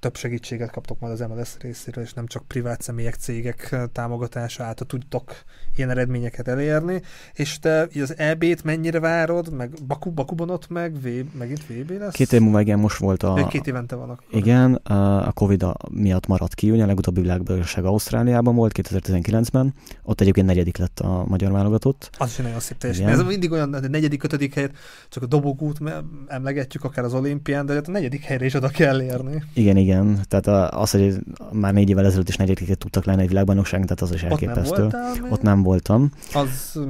[0.00, 4.86] több segítséget kaptok majd az MLS részéről, és nem csak privát személyek, cégek támogatása által
[4.86, 5.32] tudtok
[5.76, 7.02] ilyen eredményeket elérni.
[7.34, 12.14] És te az EB-t mennyire várod, meg Baku, Bakuban ott meg, v, megint VB lesz?
[12.14, 13.46] Két év múlva igen, most volt a...
[13.48, 14.24] Két évente van akkor.
[14.30, 20.46] Igen, a Covid miatt maradt ki, ugye a legutóbbi világbajnokság Ausztráliában volt 2019-ben, ott egyébként
[20.46, 22.10] negyedik lett a magyar válogatott.
[22.18, 23.14] Az is nagyon szép teljesítmény.
[23.14, 24.72] Ez mindig olyan, hogy negyedik, ötödik helyet,
[25.08, 25.80] csak a dobogút
[26.26, 29.42] emlegetjük akár az olimpián, de hát a negyedik helyre is oda kell érni.
[29.54, 30.20] Igen, igen igen.
[30.28, 31.18] Tehát az, hogy
[31.52, 34.84] már négy évvel ezelőtt is negyediket tudtak lenni egy világbajnokság, tehát az is elképesztő.
[34.84, 36.12] Ott nem, Ott nem voltam.
[36.34, 36.80] Az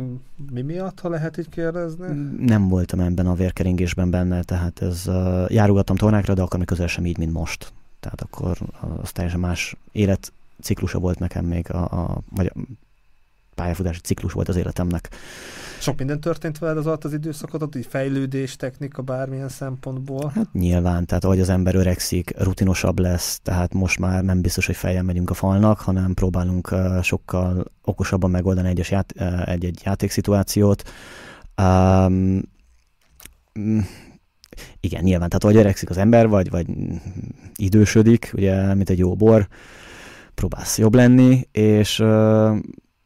[0.53, 2.07] mi miatt, ha lehet így kérdezni?
[2.39, 6.87] Nem voltam ebben a vérkeringésben benne, tehát ez uh, járogattam tornákra, de akkor még közel
[6.87, 7.73] sem így, mint most.
[8.01, 8.59] Tehát akkor
[9.03, 12.53] az teljesen más életciklusa volt nekem még, a, a, vagy
[13.61, 15.09] pályafutási ciklus volt az életemnek.
[15.81, 20.33] Sok minden történt veled az alatt az időszakot, ott így fejlődés, technika, bármilyen szempontból?
[20.35, 24.77] Hát nyilván, tehát ahogy az ember öregszik, rutinosabb lesz, tehát most már nem biztos, hogy
[24.77, 29.13] fejjel megyünk a falnak, hanem próbálunk sokkal okosabban megoldani egyes ját,
[29.45, 30.91] egy-egy játékszituációt.
[31.63, 32.43] Um,
[34.81, 36.67] igen, nyilván, tehát ahogy öregszik az ember, vagy, vagy
[37.55, 39.49] idősödik, ugye, mint egy jó bor,
[40.35, 42.03] próbálsz jobb lenni, és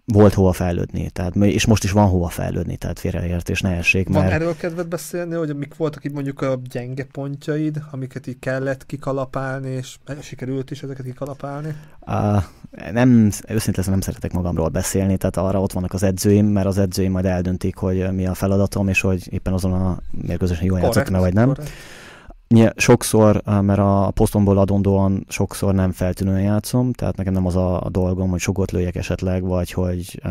[0.06, 4.08] volt hova fejlődni, tehát, és most is van hova fejlődni, tehát félreértés ne essék.
[4.08, 4.34] Van mert...
[4.34, 9.70] erről kedved beszélni, hogy mik voltak itt mondjuk a gyenge pontjaid, amiket így kellett kikalapálni,
[9.70, 11.74] és sikerült is ezeket kikalapálni?
[12.00, 12.42] Uh,
[12.92, 17.12] nem, őszintén nem szeretek magamról beszélni, tehát arra ott vannak az edzőim, mert az edzőim
[17.12, 21.34] majd eldöntik, hogy mi a feladatom, és hogy éppen azon a mérkőzésen jól játszottam vagy
[21.34, 21.46] nem.
[21.46, 21.70] Correct
[22.76, 28.30] sokszor, mert a posztomból adondóan sokszor nem feltűnően játszom, tehát nekem nem az a dolgom,
[28.30, 30.30] hogy sokat lőjek esetleg, vagy hogy uh,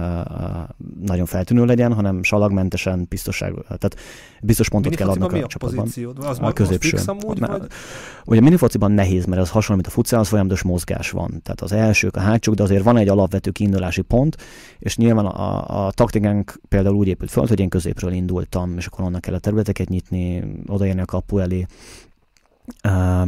[1.06, 3.96] nagyon feltűnő legyen, hanem salagmentesen biztosság, tehát
[4.42, 5.88] biztos pontot kell adnak a, a csapatban.
[6.16, 6.98] Az a középső.
[7.06, 7.62] Amúgy, vagy?
[8.26, 11.42] Ugye a minifociban nehéz, mert az hasonló, mint a futszál, az folyamatos mozgás van.
[11.44, 14.38] Tehát az elsők, a hátsók, de azért van egy alapvető kiindulási pont,
[14.80, 19.06] és nyilván a, a taktikánk például úgy épült fel, hogy én középről indultam, és akkor
[19.06, 21.66] onnan kell a területeket nyitni, odaérni a kapu elé,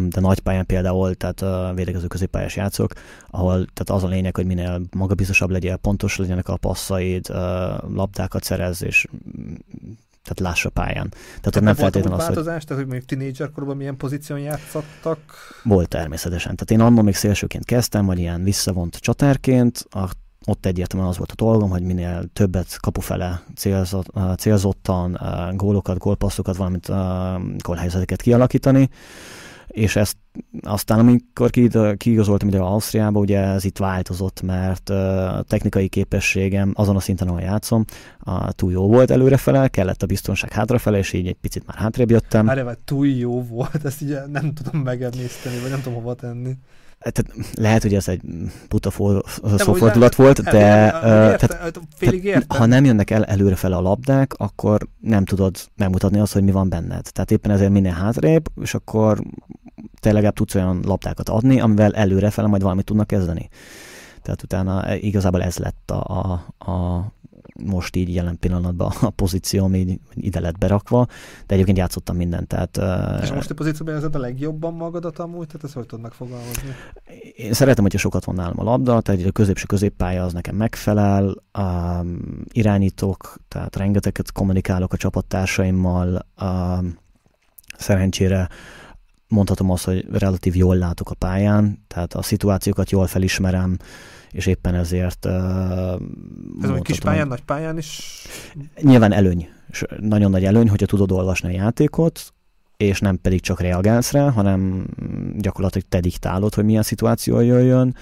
[0.07, 2.93] de nagy pályán például, tehát védekező középpályás játszok,
[3.29, 7.27] ahol tehát az a lényeg, hogy minél magabiztosabb legyél, pontos legyenek a passaid,
[7.87, 9.07] labdákat szerez, és
[10.23, 11.09] tehát lássa pályán.
[11.09, 12.65] Tehát, tehát nem feltétlenül az, változás, hogy...
[12.65, 15.19] tehát hogy mondjuk tínédzserkorban milyen pozíción játszottak?
[15.63, 16.55] Volt természetesen.
[16.55, 20.09] Tehát én annól még szélsőként kezdtem, vagy ilyen visszavont csatárként, a
[20.45, 25.19] ott egyértelműen az volt a dolgom, hogy minél többet kapufele célzott, célzottan
[25.55, 26.87] gólokat, gólpasszokat, valamint
[27.57, 28.89] gólhelyzeteket kialakítani,
[29.67, 30.17] és ezt
[30.61, 31.49] aztán, amikor
[31.97, 34.91] kiigazoltam ide Ausztriába, ugye ez itt változott, mert
[35.47, 37.85] technikai képességem azon a szinten, ahol játszom,
[38.49, 42.45] túl jó volt előrefele, kellett a biztonság hátrafele, és így egy picit már hátrébb jöttem.
[42.45, 46.57] Várj, túl jó volt, ezt így nem tudom megemészteni, vagy nem tudom hova tenni
[47.11, 48.21] tehát lehet, hogy ez egy
[48.69, 48.91] buta
[49.57, 54.87] szófordulat volt, de, de tehát, tehát, ha nem jönnek el előre fel a labdák, akkor
[54.99, 57.11] nem tudod megmutatni azt, hogy mi van benned.
[57.11, 59.19] Tehát éppen ezért minél hátrébb, és akkor
[59.99, 63.49] te legalább tudsz olyan labdákat adni, amivel előre fel majd valamit tudnak kezdeni.
[64.21, 66.03] Tehát utána igazából ez lett a,
[66.57, 67.11] a, a
[67.63, 71.07] most így jelen pillanatban a pozícióm így ide lett berakva,
[71.45, 72.47] de egyébként játszottam mindent.
[72.47, 72.77] Tehát,
[73.21, 75.45] És a a pozícióban érzed a legjobban magadat amúgy?
[75.47, 76.69] Tehát ezt hogy tudod megfogalmazni?
[77.35, 81.35] Én szeretem, hogyha sokat van nálam a labda, tehát a középső középpálya az nekem megfelel,
[81.59, 86.97] um, irányítok, tehát rengeteget kommunikálok a csapattársaimmal, um,
[87.77, 88.49] szerencsére
[89.27, 93.77] mondhatom azt, hogy relatív jól látok a pályán, tehát a szituációkat jól felismerem,
[94.35, 95.25] és éppen ezért...
[95.25, 95.31] Uh,
[96.61, 98.21] Ez a kis pályán, nagy pályán is?
[98.81, 99.49] Nyilván előny.
[99.99, 102.33] Nagyon nagy előny, hogyha tudod olvasni a játékot,
[102.77, 104.87] és nem pedig csak reagálsz rá, hanem
[105.37, 107.95] gyakorlatilag te diktálod, hogy milyen szituáció jöjjön.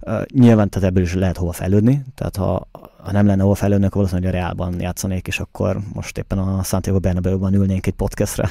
[0.00, 2.68] Uh, nyilván tehát ebből is lehet hova fejlődni, tehát ha,
[3.02, 6.62] ha nem lenne hova fejlődni, akkor valószínűleg a Reálban játszanék, és akkor most éppen a
[6.62, 8.48] Santiago Bernabeu-ban ülnénk egy podcastra,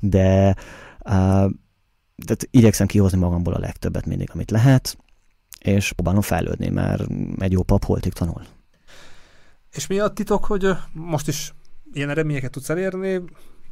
[0.00, 0.54] de
[1.04, 1.50] uh,
[2.24, 4.96] tehát igyekszem kihozni magamból a legtöbbet mindig, amit lehet,
[5.66, 7.04] és próbálom fejlődni, mert
[7.38, 8.42] egy jó pap holtig tanul.
[9.72, 11.54] És mi a titok, hogy most is
[11.92, 13.22] ilyen eredményeket tudsz elérni,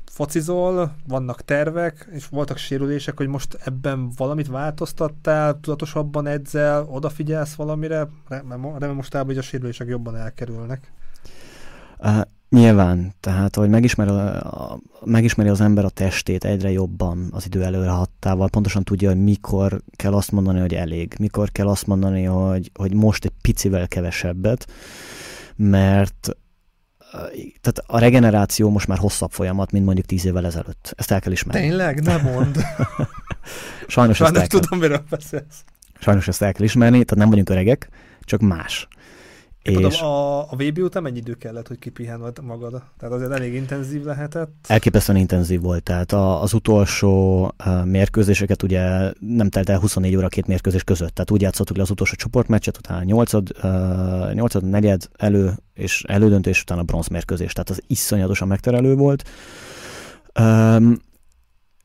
[0.04, 8.08] focizol, vannak tervek, és voltak sérülések, hogy most ebben valamit változtattál, tudatosabban edzel, odafigyelsz valamire,
[8.28, 10.92] remélem mostában, hogy a sérülések jobban elkerülnek.
[11.98, 12.20] Uh,
[12.54, 17.90] nyilván, tehát hogy megismeri, a, megismeri az ember a testét egyre jobban az idő előre
[17.90, 22.70] hattával, pontosan tudja, hogy mikor kell azt mondani, hogy elég, mikor kell azt mondani, hogy,
[22.74, 24.66] hogy most egy picivel kevesebbet,
[25.56, 26.36] mert
[27.60, 30.94] tehát a regeneráció most már hosszabb folyamat, mint mondjuk tíz évvel ezelőtt.
[30.96, 31.68] Ezt el kell ismerni.
[31.68, 32.02] Tényleg?
[32.02, 32.56] Nem mond.
[33.86, 35.64] Sajnos, Sajnos ezt el tudom, miről beszélsz.
[36.00, 37.88] Sajnos ezt el kell ismerni, tehát nem vagyunk öregek,
[38.20, 38.88] csak más.
[39.64, 42.82] És a, a VB után mennyi idő kellett, hogy kipihened magad?
[42.98, 44.52] Tehát azért elég intenzív lehetett?
[44.66, 45.82] Elképesztően intenzív volt.
[45.82, 47.52] Tehát a, az utolsó
[47.84, 51.14] mérkőzéseket ugye nem telt el 24 óra két mérkőzés között.
[51.14, 53.42] Tehát úgy játszottuk le az utolsó csoportmeccset, utána 8 uh,
[54.32, 57.52] 8 negyed elő és elődöntés, utána a bronzmérkőzés.
[57.52, 59.28] Tehát az iszonyatosan megterelő volt.
[60.40, 60.98] Um,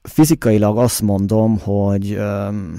[0.02, 2.74] fizikailag azt mondom, hogy um,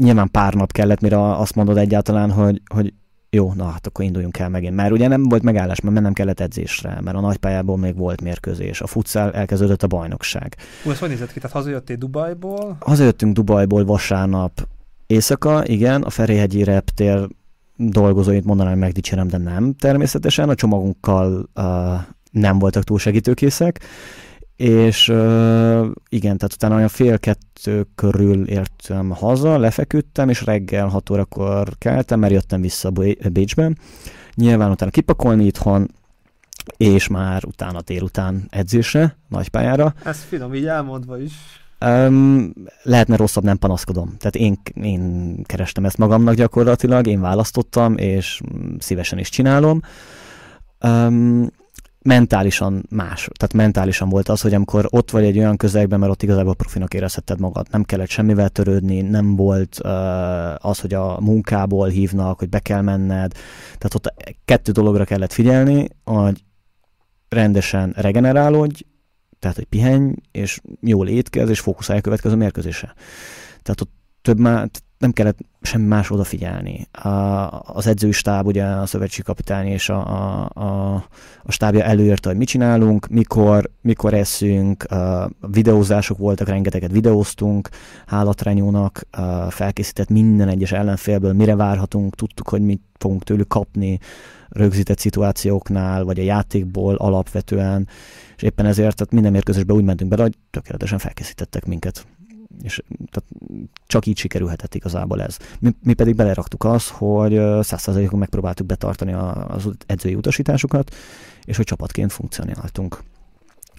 [0.00, 2.92] nyilván pár nap kellett, mire azt mondod egyáltalán, hogy, hogy
[3.30, 4.74] jó, na hát akkor induljunk el megint.
[4.74, 8.80] Mert ugye nem volt megállás, mert mennem kellett edzésre, mert a nagypályából még volt mérkőzés.
[8.80, 10.56] A futsal elkezdődött a bajnokság.
[10.82, 11.40] Hú, ez hogy nézett ki?
[11.40, 12.76] Tehát hazajöttél Dubajból?
[12.80, 14.68] Hazajöttünk Dubajból vasárnap
[15.06, 17.28] éjszaka, igen, a Ferihegyi reptér
[17.76, 20.48] dolgozóit mondanám, hogy megdicsérem, de nem természetesen.
[20.48, 21.64] A csomagunkkal uh,
[22.30, 23.80] nem voltak túl segítőkészek
[24.56, 25.08] és
[26.08, 32.18] igen, tehát utána olyan fél kettő körül értem haza, lefeküdtem, és reggel hat órakor keltem,
[32.18, 32.90] mert jöttem vissza
[33.32, 33.72] Bécsbe.
[34.34, 35.90] Nyilván utána kipakolni itthon,
[36.76, 39.94] és már utána délután edzésre, nagypályára.
[40.04, 41.32] Ez finom, így elmondva is.
[41.86, 42.52] Um,
[42.82, 44.16] lehetne rosszabb, nem panaszkodom.
[44.18, 48.40] Tehát én, én kerestem ezt magamnak gyakorlatilag, én választottam, és
[48.78, 49.80] szívesen is csinálom.
[50.80, 51.48] Um,
[52.04, 53.28] mentálisan más.
[53.32, 56.94] Tehát mentálisan volt az, hogy amikor ott vagy egy olyan közegben, mert ott igazából profinak
[56.94, 59.90] érezhetted magad, nem kellett semmivel törődni, nem volt uh,
[60.66, 63.32] az, hogy a munkából hívnak, hogy be kell menned.
[63.64, 66.44] Tehát ott kettő dologra kellett figyelni, hogy
[67.28, 68.82] rendesen regenerálódj,
[69.38, 72.94] tehát hogy pihenj, és jól étkezz, és fókuszálj a következő mérkőzésre.
[73.62, 73.92] Tehát ott
[74.22, 74.68] több már,
[75.04, 76.88] nem kellett semmi más odafigyelni.
[76.92, 77.08] A,
[77.62, 78.86] az edzői stáb, ugye a
[79.22, 80.94] kapitány és a, a, a,
[81.42, 87.68] a stábja előírta, hogy mit csinálunk, mikor, mikor eszünk, a videózások voltak, rengeteget videóztunk,
[88.06, 89.06] hálatrányónak
[89.48, 93.98] felkészített minden egyes ellenfélből, mire várhatunk, tudtuk, hogy mit fogunk tőlük kapni
[94.48, 97.88] rögzített szituációknál, vagy a játékból alapvetően,
[98.36, 102.06] és éppen ezért tehát minden mérkőzésbe úgy mentünk bele, hogy tökéletesen felkészítettek minket
[102.62, 105.36] és tehát csak így sikerülhetett igazából ez.
[105.60, 107.32] Mi, mi pedig beleraktuk azt, hogy
[107.62, 109.12] százszerzalékon megpróbáltuk betartani
[109.48, 110.94] az edzői utasításokat,
[111.44, 113.02] és hogy csapatként funkcionáltunk.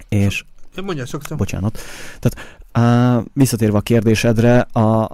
[0.10, 0.44] És
[0.84, 1.38] Mondja sokszor.
[1.38, 1.80] Bocsánat.
[2.20, 5.12] Tehát á, visszatérve a kérdésedre, a,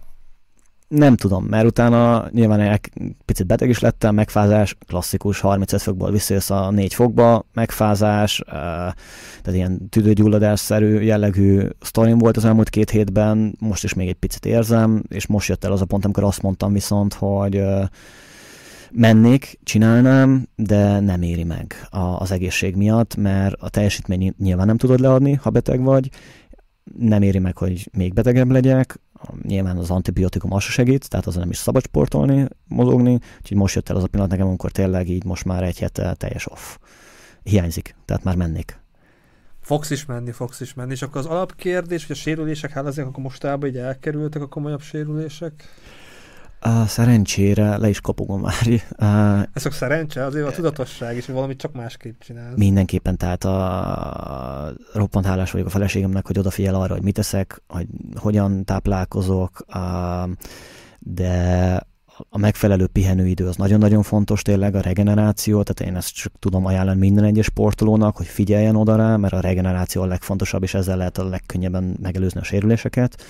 [0.92, 2.92] nem tudom, mert utána nyilván egy
[3.26, 9.90] picit beteg is lettem, megfázás, klasszikus, 35 fokból visszajössz a 4 fokba, megfázás, tehát ilyen
[9.90, 15.28] tüdőgyulladásszerű jellegű sztorim volt az elmúlt két hétben, most is még egy picit érzem, és
[15.28, 17.64] most jött el az a pont, amikor azt mondtam viszont, hogy
[18.92, 21.76] mennék, csinálnám, de nem éri meg
[22.18, 26.10] az egészség miatt, mert a teljesítmény nyilván nem tudod leadni, ha beteg vagy,
[26.98, 29.00] nem éri meg, hogy még betegebb legyek,
[29.42, 33.90] nyilván az antibiotikum az segít, tehát az nem is szabad sportolni, mozogni, úgyhogy most jött
[33.90, 36.78] el az a pillanat nekem, amikor tényleg így most már egy hete teljes off.
[37.44, 38.80] Hiányzik, tehát már mennék.
[39.62, 43.08] Fogsz is menni, fogsz is menni, és akkor az alapkérdés, hogy a sérülések, hát azért
[43.08, 45.64] akkor mostában így elkerültek a komolyabb sérülések?
[46.64, 48.68] A szerencsére le is kopogom már.
[48.68, 52.54] Uh, Ez csak szerencse, azért a tudatosság is, hogy valamit csak másképp csinál.
[52.56, 57.88] Mindenképpen, tehát a, roppant hálás vagyok a feleségemnek, hogy odafigyel arra, hogy mit teszek, hogy
[58.16, 60.30] hogyan táplálkozok, uh,
[61.00, 61.82] de
[62.30, 67.00] a megfelelő pihenőidő az nagyon-nagyon fontos tényleg, a regeneráció, tehát én ezt csak tudom ajánlani
[67.00, 71.18] minden egyes sportolónak, hogy figyeljen oda rá, mert a regeneráció a legfontosabb, és ezzel lehet
[71.18, 73.24] a legkönnyebben megelőzni a sérüléseket,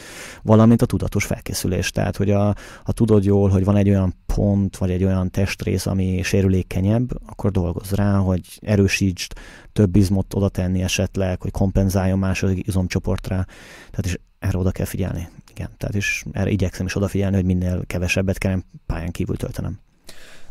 [0.44, 1.92] valamint a tudatos felkészülés.
[1.92, 5.86] Tehát, hogy a, ha tudod jól, hogy van egy olyan pont, vagy egy olyan testrész,
[5.86, 9.34] ami sérülékenyebb, akkor dolgozz rá, hogy erősítsd,
[9.74, 13.46] több izmot oda tenni esetleg, hogy kompenzáljon második izomcsoportra.
[13.90, 15.30] Tehát is erre oda kell figyelni.
[15.62, 19.80] Igen, tehát is erre igyekszem is odafigyelni, hogy minél kevesebbet kell pályán kívül töltenem.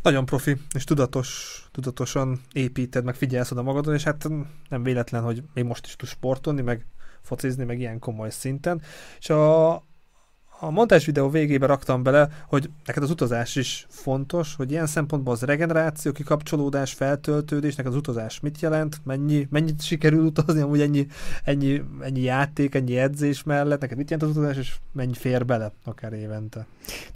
[0.03, 4.29] Nagyon profi, és tudatos, tudatosan építed, meg figyelsz oda magadon, és hát
[4.69, 6.87] nem véletlen, hogy még most is tudsz sportolni, meg
[7.23, 8.83] focizni, meg ilyen komoly szinten.
[9.19, 9.75] És a,
[10.63, 15.33] a montás videó végébe raktam bele, hogy neked az utazás is fontos, hogy ilyen szempontból
[15.33, 21.07] az regeneráció, kikapcsolódás, feltöltődés, neked az utazás mit jelent, mennyi, mennyit sikerül utazni, amúgy ennyi,
[21.45, 25.73] ennyi, ennyi játék, ennyi edzés mellett, neked mit jelent az utazás, és mennyi fér bele
[25.85, 26.67] akár évente?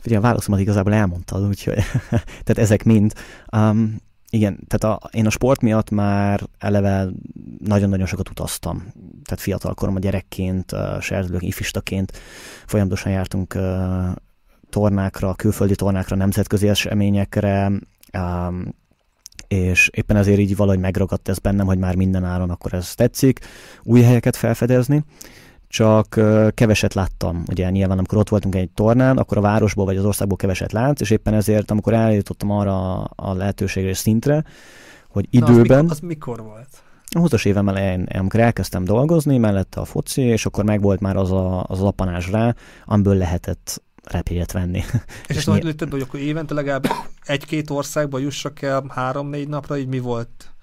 [0.05, 1.75] Ugye a válaszomat igazából elmondtad, úgyhogy
[2.45, 3.13] tehát ezek mind.
[3.57, 3.97] Um,
[4.35, 7.09] igen, tehát a, én a sport miatt már eleve
[7.59, 8.77] nagyon-nagyon sokat utaztam.
[9.25, 12.13] Tehát fiatalkorom a gyerekként, uh, serdülők, ifistaként
[12.67, 13.59] folyamatosan jártunk
[14.71, 17.73] tornákra, külföldi tornákra, nemzetközi eseményekre,
[19.49, 23.41] és éppen ezért így valahogy megragadt ez bennem, hogy már minden áron akkor ez tetszik,
[23.83, 25.05] új helyeket felfedezni
[25.69, 26.21] csak
[26.55, 27.43] keveset láttam.
[27.51, 31.01] Ugye nyilván, amikor ott voltunk egy tornán, akkor a városból vagy az országból keveset látsz,
[31.01, 34.45] és éppen ezért, amikor eljutottam arra a lehetőségre és szintre,
[35.09, 35.85] hogy időben...
[35.85, 36.69] Na, az, mikor, az mikor volt?
[37.09, 41.33] A 20-as évem elején, amikor elkezdtem dolgozni, mellette a foci, és akkor megvolt már az
[41.33, 42.55] a, az apanás rá,
[42.85, 44.79] amiből lehetett repélyet venni.
[44.79, 44.87] És,
[45.29, 45.91] és ezt nyilv...
[45.91, 46.87] hogy akkor évente legalább
[47.25, 50.54] egy-két országba jussak el három-négy napra, így mi volt?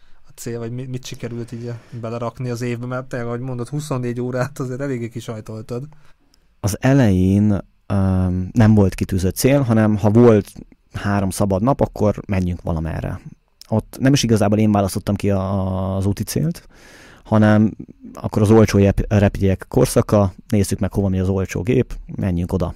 [0.42, 1.72] Cél, vagy mit, mit sikerült így
[2.02, 5.84] belerakni az évbe, mert te, ahogy mondod, 24 órát azért eléggé kisajtoltad.
[6.60, 7.52] Az elején
[7.94, 10.52] um, nem volt kitűzött cél, hanem ha volt
[10.94, 13.22] három szabad nap, akkor menjünk valamerre.
[13.70, 16.68] Ott nem is igazából én választottam ki a, az úti célt,
[17.24, 17.72] hanem
[18.14, 22.74] akkor az olcsó repjegyek korszaka, nézzük meg hova mi az olcsó gép, menjünk oda.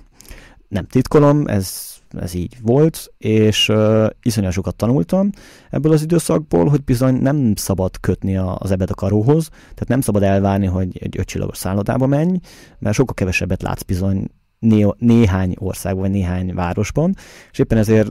[0.68, 5.30] Nem titkolom, ez ez így volt, és uh, iszonyat tanultam
[5.70, 10.24] ebből az időszakból, hogy bizony nem szabad kötni az ebed a karóhoz, tehát nem szabad
[10.24, 12.40] elvárni, hogy egy ötcsillagos szállodába menj,
[12.80, 14.28] mert sokkal kevesebbet látsz bizony
[14.60, 17.16] né- néhány országban, vagy néhány városban,
[17.52, 18.10] és éppen ezért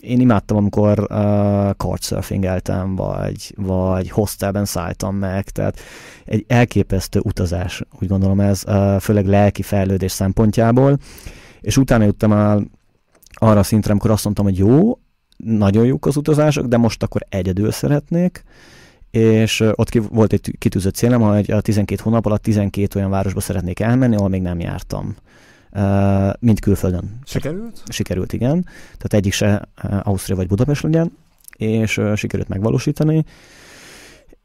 [0.00, 5.80] én imádtam, amikor uh, couchsurfingeltem, vagy, vagy hostelben szálltam meg, tehát
[6.24, 10.98] egy elképesztő utazás, úgy gondolom ez, uh, főleg lelki fejlődés szempontjából,
[11.60, 12.66] és utána juttam el
[13.42, 14.98] arra a szintre, amikor azt mondtam, hogy jó,
[15.36, 18.44] nagyon jók az utazások, de most akkor egyedül szeretnék,
[19.10, 23.40] és ott ki, volt egy kitűzött célom, hogy a 12 hónap alatt 12 olyan városba
[23.40, 25.16] szeretnék elmenni, ahol még nem jártam.
[25.74, 27.18] Uh, mint külföldön.
[27.24, 27.82] Sikerült?
[27.88, 28.62] Sikerült, igen.
[28.84, 29.68] Tehát egyik se
[30.02, 31.16] Ausztria vagy Budapest legyen,
[31.56, 33.24] és uh, sikerült megvalósítani.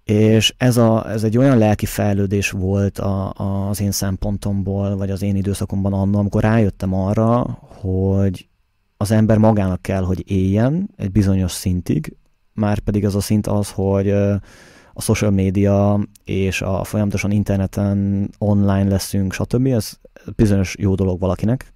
[0.04, 5.10] És ez, a, ez egy olyan lelki fejlődés volt a, a, az én szempontomból, vagy
[5.10, 8.48] az én időszakomban annól, amikor rájöttem arra, hogy
[8.98, 12.16] az ember magának kell, hogy éljen egy bizonyos szintig,
[12.54, 14.10] már pedig az a szint az, hogy
[14.94, 19.66] a social média és a folyamatosan interneten online leszünk, stb.
[19.66, 20.00] Ez
[20.36, 21.74] bizonyos jó dolog valakinek,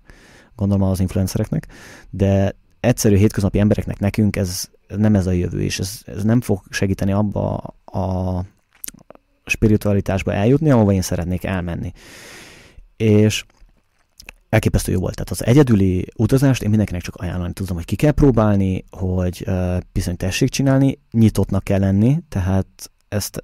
[0.55, 1.67] gondolom az influencereknek,
[2.09, 6.61] de egyszerű hétköznapi embereknek nekünk ez nem ez a jövő, és ez, ez nem fog
[6.69, 7.55] segíteni abba
[7.86, 8.39] a
[9.45, 11.91] spiritualitásba eljutni, ahova én szeretnék elmenni.
[12.97, 13.45] És
[14.52, 15.16] elképesztő jó volt.
[15.16, 19.45] Tehát az egyedüli utazást én mindenkinek csak ajánlani tudom, hogy ki kell próbálni, hogy
[19.91, 23.39] bizony tessék csinálni, nyitottnak kell lenni, tehát ezt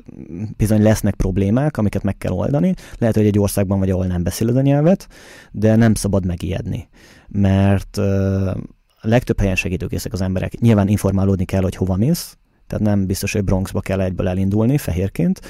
[0.57, 2.73] bizony lesznek problémák, amiket meg kell oldani.
[2.97, 5.07] Lehet, hogy egy országban vagy, ahol nem beszéled a nyelvet,
[5.51, 6.87] de nem szabad megijedni,
[7.27, 8.57] mert uh,
[9.01, 10.59] legtöbb helyen segítőkészek az emberek.
[10.59, 12.37] Nyilván informálódni kell, hogy hova mész,
[12.67, 15.41] tehát nem biztos, hogy Bronxba kell egyből elindulni fehérként.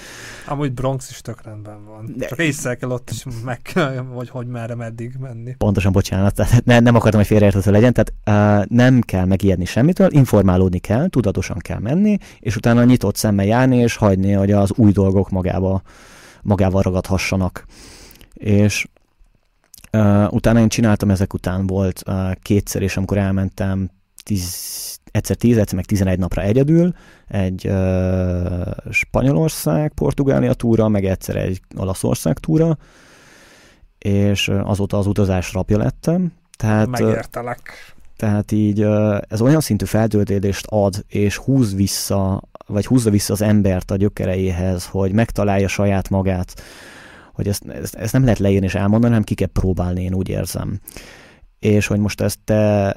[0.45, 2.13] Amúgy Bronx is tök rendben van.
[2.15, 2.27] De...
[2.27, 3.61] Csak észre kell ott is meg,
[4.15, 5.55] hogy hogy merre meddig menni.
[5.57, 8.13] Pontosan, bocsánat, tehát ne, nem akartam, hogy félreérthető legyen, tehát
[8.61, 13.77] uh, nem kell megijedni semmitől, informálódni kell, tudatosan kell menni, és utána nyitott szemmel járni,
[13.77, 15.81] és hagyni, hogy az új dolgok magába,
[16.41, 17.65] magával ragadhassanak.
[18.33, 18.87] És
[19.91, 23.89] uh, utána én csináltam, ezek után volt uh, kétszer, és amikor elmentem
[24.23, 26.93] tíz, egyszer 10, egyszer meg 11 napra egyedül,
[27.27, 32.77] egy uh, Spanyolország, Portugália túra, meg egyszer egy Olaszország túra,
[33.97, 36.33] és azóta az utazás rapja lettem.
[36.57, 37.95] Tehát, Megértelek.
[38.17, 38.81] Tehát így
[39.27, 44.85] ez olyan szintű feltöltődést ad, és húz vissza, vagy húzza vissza az embert a gyökereihez,
[44.85, 46.61] hogy megtalálja saját magát,
[47.33, 50.29] hogy ezt, ezt, ezt nem lehet leírni és elmondani, hanem ki kell próbálni, én úgy
[50.29, 50.79] érzem.
[51.59, 52.95] És hogy most ezt te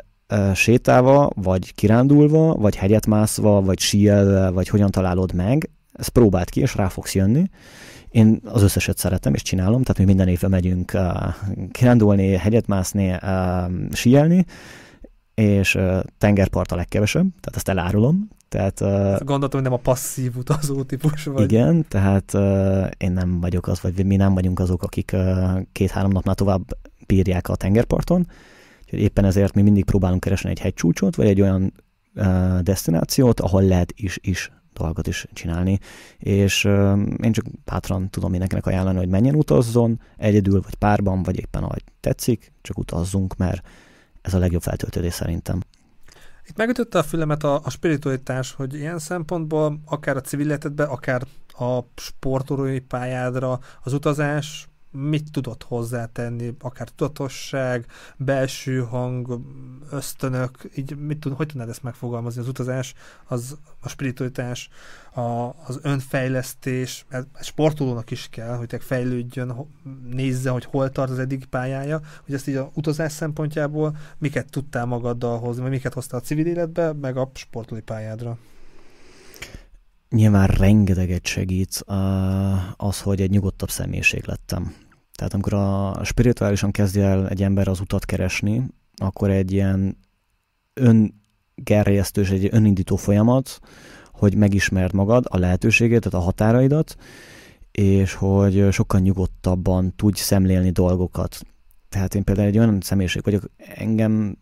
[0.54, 6.60] sétálva, vagy kirándulva, vagy hegyet mászva, vagy síelve, vagy hogyan találod meg, ezt próbáld ki,
[6.60, 7.44] és rá fogsz jönni.
[8.08, 11.34] Én az összeset szeretem, és csinálom, tehát mi minden évben megyünk uh,
[11.70, 14.44] kirándulni, hegyet mászni, uh, síelni,
[15.34, 18.28] és uh, tengerpart a legkevesebb, tehát ezt elárulom.
[18.48, 21.52] Tehát, uh, Gondoltam, hogy nem a passzív utazó típus vagy.
[21.52, 26.10] Igen, tehát uh, én nem vagyok az, vagy mi nem vagyunk azok, akik uh, két-három
[26.10, 26.62] napnál tovább
[27.06, 28.26] bírják a tengerparton,
[28.90, 31.72] Úgyhogy éppen ezért mi mindig próbálunk keresni egy hegycsúcsot, vagy egy olyan
[32.14, 35.78] uh, destinációt, ahol lehet is, is dolgot is csinálni,
[36.18, 41.38] és uh, én csak bátran tudom mindenkinek ajánlani, hogy menjen utazzon, egyedül, vagy párban, vagy
[41.38, 43.66] éppen ahogy tetszik, csak utazzunk, mert
[44.22, 45.60] ez a legjobb feltöltődés szerintem.
[46.48, 51.22] Itt megütötte a fülemet a, a spiritualitás, hogy ilyen szempontból akár a civil életedben, akár
[51.48, 57.86] a sportolói pályádra az utazás mit tudott hozzátenni, akár tudatosság,
[58.16, 59.40] belső hang,
[59.90, 62.40] ösztönök, így mit tud, hogy tudnád ezt megfogalmazni?
[62.40, 64.68] Az utazás, az a spiritualitás,
[65.14, 65.20] a,
[65.66, 69.68] az önfejlesztés, ez, sportolónak is kell, hogy fejlődjön,
[70.10, 74.86] nézze, hogy hol tart az eddig pályája, hogy ezt így a utazás szempontjából miket tudtál
[74.86, 78.38] magaddal hozni, vagy miket hoztál a civil életbe, meg a sportolói pályádra
[80.10, 81.84] nyilván rengeteget segít
[82.76, 84.74] az, hogy egy nyugodtabb személyiség lettem.
[85.14, 89.96] Tehát amikor a spirituálisan kezdje el egy ember az utat keresni, akkor egy ilyen
[90.74, 93.60] öngerjesztő és egy önindító folyamat,
[94.12, 96.96] hogy megismerd magad, a lehetőséget, tehát a határaidat,
[97.70, 101.40] és hogy sokkal nyugodtabban tudj szemlélni dolgokat.
[101.90, 104.36] Tehát én például egy olyan személyiség vagyok, engem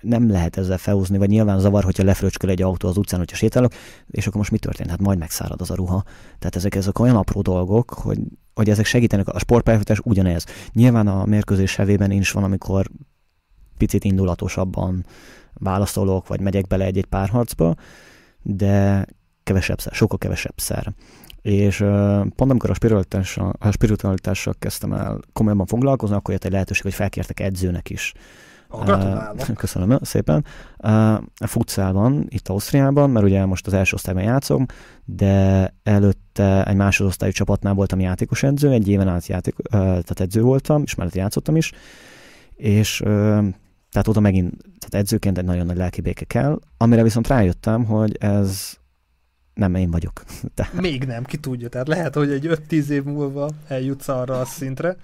[0.00, 3.72] nem lehet ezzel felhúzni, vagy nyilván zavar, hogyha lefröcsköl egy autó az utcán, hogyha sétálok,
[4.10, 4.90] és akkor most mi történt?
[4.90, 6.04] Hát majd megszárad az a ruha.
[6.38, 8.18] Tehát ezek, ezek olyan apró dolgok, hogy,
[8.54, 9.28] hogy ezek segítenek.
[9.28, 10.44] A sportpályafutás ugyanez.
[10.72, 12.90] Nyilván a mérkőzés hevében is van, amikor
[13.76, 15.06] picit indulatosabban
[15.54, 17.74] válaszolok, vagy megyek bele egy-egy párharcba,
[18.42, 19.06] de
[19.42, 20.92] kevesebb szer, sokkal kevesebb szer.
[21.46, 21.78] És
[22.36, 26.94] pont amikor a spiritualitással, a spiritualitással kezdtem el komolyabban foglalkozni, akkor jött egy lehetőség, hogy
[26.94, 28.12] felkértek edzőnek is
[28.68, 29.54] Gratulálok.
[29.54, 30.44] Köszönöm szépen.
[31.36, 34.66] A futszálban, itt Ausztriában, mert ugye most az első osztályban játszom,
[35.04, 40.82] de előtte egy másodosztályú csapatnál voltam játékos edző, egy éven át játék, tehát edző voltam,
[40.82, 41.72] és mellett játszottam is,
[42.54, 43.02] és
[43.90, 48.16] tehát oda megint, tehát edzőként egy nagyon nagy lelki béke kell, amire viszont rájöttem, hogy
[48.20, 48.76] ez
[49.56, 50.22] nem én vagyok.
[50.54, 50.80] Tehát...
[50.80, 51.68] Még nem, ki tudja.
[51.68, 54.96] Tehát lehet, hogy egy 5-10 év múlva eljutsz arra a szintre.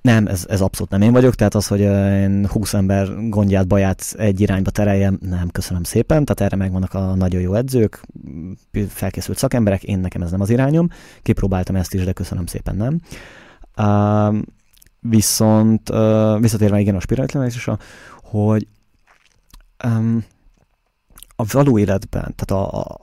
[0.00, 4.14] Nem, ez, ez abszolút nem én vagyok, tehát az, hogy én 20 ember gondját, baját
[4.18, 8.00] egy irányba tereljem, nem, köszönöm szépen, tehát erre megvannak a nagyon jó edzők,
[8.88, 10.88] felkészült szakemberek, én nekem ez nem az irányom,
[11.22, 13.00] kipróbáltam ezt is, de köszönöm szépen nem.
[13.76, 14.36] Uh,
[15.00, 17.78] viszont uh, visszatérve igen a spiritualitásra,
[18.22, 18.66] hogy
[19.84, 20.24] um,
[21.36, 22.98] a való életben, tehát a, a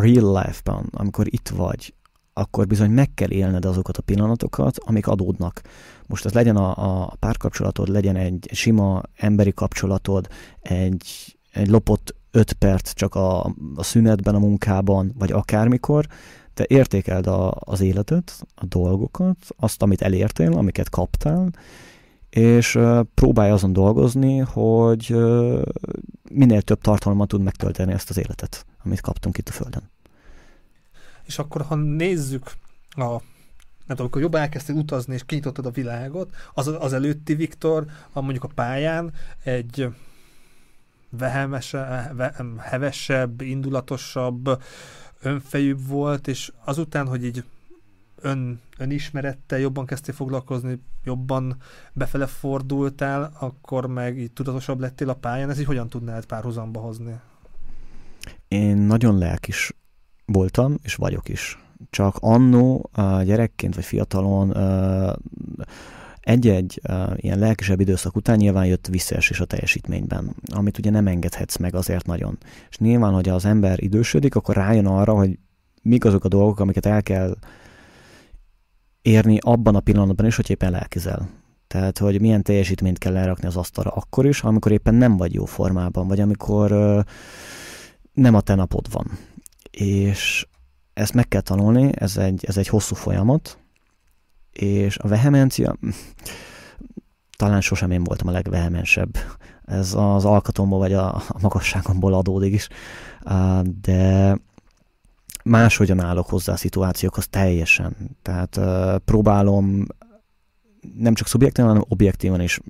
[0.00, 1.94] real life-ban, amikor itt vagy,
[2.32, 5.60] akkor bizony meg kell élned azokat a pillanatokat, amik adódnak.
[6.06, 10.28] Most ez legyen a, a párkapcsolatod, legyen egy sima emberi kapcsolatod,
[10.60, 13.44] egy, egy lopott öt perc csak a,
[13.74, 16.06] a szünetben, a munkában, vagy akármikor,
[16.54, 21.50] te értékeld a, az életet, a dolgokat, azt, amit elértél, amiket kaptál,
[22.38, 25.16] és uh, próbálj azon dolgozni, hogy
[26.30, 29.90] minél több tartalommal tud megtölteni ezt az életet, amit kaptunk itt a Földön.
[31.24, 32.52] És akkor, ha nézzük
[32.90, 33.22] a
[33.86, 38.44] nem amikor jobban elkezdtél utazni, és kinyitottad a világot, az, az előtti Viktor, a mondjuk
[38.44, 39.12] a pályán
[39.42, 39.88] egy
[41.10, 42.12] vehemese,
[42.58, 44.62] hevesebb, indulatosabb,
[45.22, 47.44] önfejűbb volt, és azután, hogy így
[48.20, 51.56] ön, önismerettel jobban kezdtél foglalkozni, jobban
[51.92, 57.20] befele fordultál, akkor meg így tudatosabb lettél a pályán, ez így hogyan tudnád párhuzamba hozni?
[58.48, 59.72] Én nagyon lelkis
[60.24, 61.58] voltam, és vagyok is.
[61.90, 62.90] Csak annó
[63.24, 64.56] gyerekként vagy fiatalon
[66.20, 66.80] egy-egy
[67.16, 72.06] ilyen lelkisebb időszak után nyilván jött visszaesés a teljesítményben, amit ugye nem engedhetsz meg azért
[72.06, 72.38] nagyon.
[72.70, 75.38] És nyilván, hogy az ember idősödik, akkor rájön arra, hogy
[75.82, 77.36] mik azok a dolgok, amiket el kell
[79.08, 81.28] érni abban a pillanatban is, hogy éppen lelkizel.
[81.66, 85.44] Tehát, hogy milyen teljesítményt kell lerakni az asztalra akkor is, amikor éppen nem vagy jó
[85.44, 87.00] formában, vagy amikor uh,
[88.12, 89.18] nem a te napod van
[89.78, 90.46] és
[90.94, 93.58] ezt meg kell tanulni, ez egy, ez egy hosszú folyamat,
[94.52, 95.76] és a vehemencia,
[97.36, 99.16] talán sosem én voltam a legvehemensebb.
[99.64, 102.68] Ez az alkatomból vagy a, a magasságomból adódik is,
[103.80, 104.38] de
[105.48, 107.96] máshogyan állok hozzá a szituációkhoz teljesen.
[108.22, 108.60] Tehát
[109.04, 109.86] próbálom
[110.96, 112.60] nem csak szubjektívan, hanem objektívan is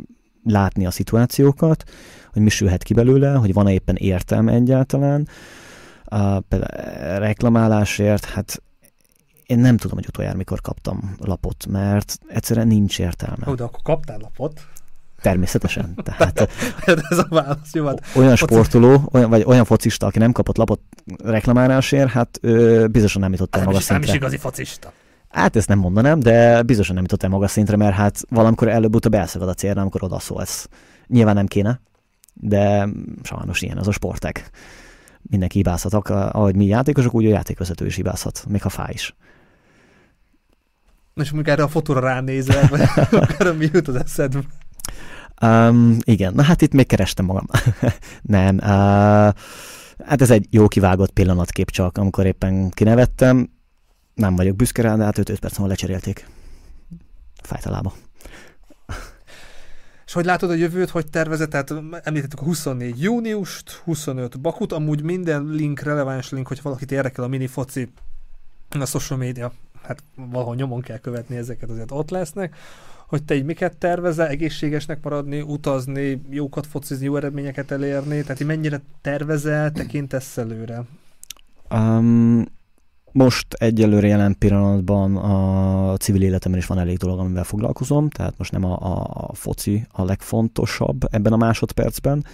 [0.45, 1.85] látni a szituációkat,
[2.33, 5.29] hogy mi sülhet ki belőle, hogy van-e éppen értelme egyáltalán,
[6.05, 8.63] a, például reklamálásért, hát
[9.47, 13.49] én nem tudom, hogy utoljára mikor kaptam lapot, mert egyszerűen nincs értelme.
[13.49, 14.67] Ó, de akkor kaptál lapot?
[15.21, 15.95] Természetesen.
[16.03, 16.49] Tehát,
[17.11, 20.81] ez a válasz, jó, hát olyan sportoló, olyan, vagy olyan focista, aki nem kapott lapot
[21.25, 23.99] reklamálásért, hát ő biztosan nem jutott el magas szintre.
[23.99, 24.93] Nem is igazi focista.
[25.29, 29.15] Hát ezt nem mondanám, de biztosan nem jutott el magas szintre, mert hát valamikor előbb-utóbb
[29.15, 30.69] elszagad a célra, amikor odaszólsz.
[31.07, 31.81] Nyilván nem kéne,
[32.35, 32.89] de
[33.23, 34.51] sajnos ilyen az a sportek
[35.23, 39.17] mindenki hibázhat, ahogy mi játékosok, úgy a játékvezető is hibázhat, még ha fáj is.
[41.15, 44.41] És mondjuk erre a fotóra ránézel, vagy akár mi jut az eszedbe?
[45.43, 47.47] Um, igen, na hát itt még kerestem magam.
[48.23, 48.65] Nem, uh,
[50.05, 53.51] hát ez egy jó kivágott pillanatkép csak, amikor éppen kinevettem.
[54.15, 56.29] Nem vagyok büszke rá, de hát 5 perc múlva lecserélték.
[57.43, 57.93] Fájt a lába.
[60.07, 61.49] És hogy látod a jövőt, hogy tervezed?
[61.49, 67.25] Tehát említettük a 24 júniust, 25 Bakut, amúgy minden link, releváns link, hogy valakit érdekel
[67.25, 67.93] a mini foci,
[68.81, 72.57] a social media, hát valahol nyomon kell követni ezeket, azért ott lesznek
[73.09, 78.47] hogy te így miket tervezel, egészségesnek maradni, utazni, jókat focizni, jó eredményeket elérni, tehát így
[78.47, 80.83] mennyire tervezel, tekintesz előre?
[81.71, 82.45] Um,
[83.13, 88.53] most egyelőre jelen pillanatban a civil életemben is van elég dolog, amivel foglalkozom, tehát most
[88.53, 88.79] nem a,
[89.13, 92.25] a, foci a legfontosabb ebben a másodpercben.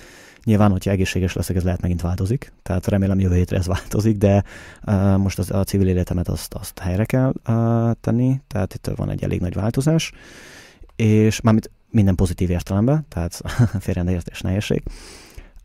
[0.45, 4.45] Nyilván, hogyha egészséges leszek, ez lehet megint változik, tehát remélem jövő hétre ez változik, de
[4.87, 9.11] uh, most az, a civil életemet azt, azt helyre kell uh, tenni, tehát itt van
[9.11, 10.13] egy elég nagy változás,
[10.97, 13.41] és mármint minden pozitív értelemben, tehát
[13.85, 14.83] félreértés nehézség.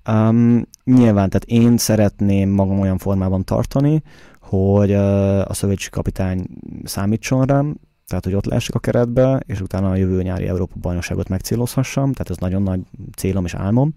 [0.10, 4.02] Um, nyilván, tehát én szeretném magam olyan formában tartani,
[4.42, 6.48] hogy a szövetségi kapitány
[6.84, 7.76] számítson rám,
[8.08, 12.30] tehát hogy ott lehessek a keretbe, és utána a jövő nyári Európa bajnokságot megcélozhassam, tehát
[12.30, 12.82] ez nagyon nagy
[13.16, 13.92] célom és álmom,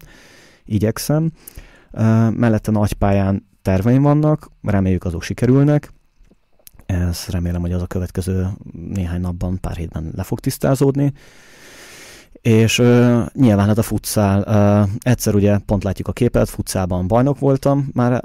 [0.65, 1.31] igyekszem.
[2.31, 5.92] Mellette nagypályán terveim vannak, reméljük azok sikerülnek,
[6.85, 8.47] ez remélem, hogy az a következő
[8.93, 11.13] néhány napban, pár hétben le fog tisztázódni.
[12.41, 14.39] És uh, nyilván hát a futszál,
[14.83, 18.23] uh, egyszer ugye pont látjuk a képet, futszában bajnok voltam már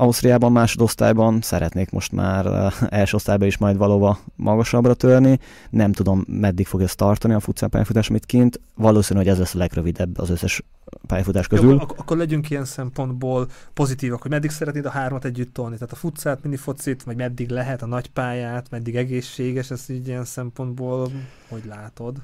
[0.00, 5.38] Ausztriában másodosztályban, szeretnék most már uh, első osztályban is majd valóban magasabbra törni.
[5.70, 8.60] Nem tudom, meddig fog ez tartani a futszál pályafutás, amit kint.
[8.74, 10.62] Valószínű, hogy ez lesz a legrövidebb az összes
[11.06, 11.70] pályafutás közül.
[11.70, 15.74] Jó, ak- akkor legyünk ilyen szempontból pozitívak, hogy meddig szeretnéd a hármat együtt tolni.
[15.74, 21.10] Tehát a futszát, minifocit, vagy meddig lehet a nagypályát, meddig egészséges, ez így ilyen szempontból,
[21.48, 22.16] hogy látod?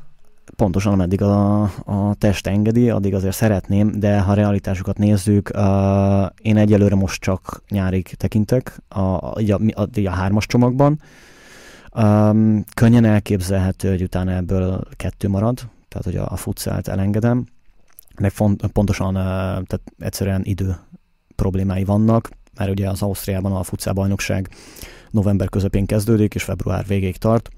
[0.56, 6.56] Pontosan ameddig a, a test engedi, addig azért szeretném, de ha realitásokat nézzük, uh, én
[6.56, 11.00] egyelőre most csak nyárig tekintek, a, a, a, a, a hármas csomagban.
[11.98, 17.46] Um, könnyen elképzelhető, hogy utána ebből kettő marad, tehát hogy a, a futszált elengedem,
[18.20, 20.76] meg font, pontosan uh, tehát egyszerűen idő
[21.36, 24.48] problémái vannak, mert ugye az Ausztriában a futszál bajnokság
[25.10, 27.50] november közepén kezdődik, és február végéig tart,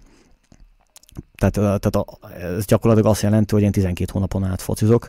[1.35, 2.05] tehát, tehát a,
[2.57, 5.09] ez gyakorlatilag azt jelenti, hogy én 12 hónapon át focizok,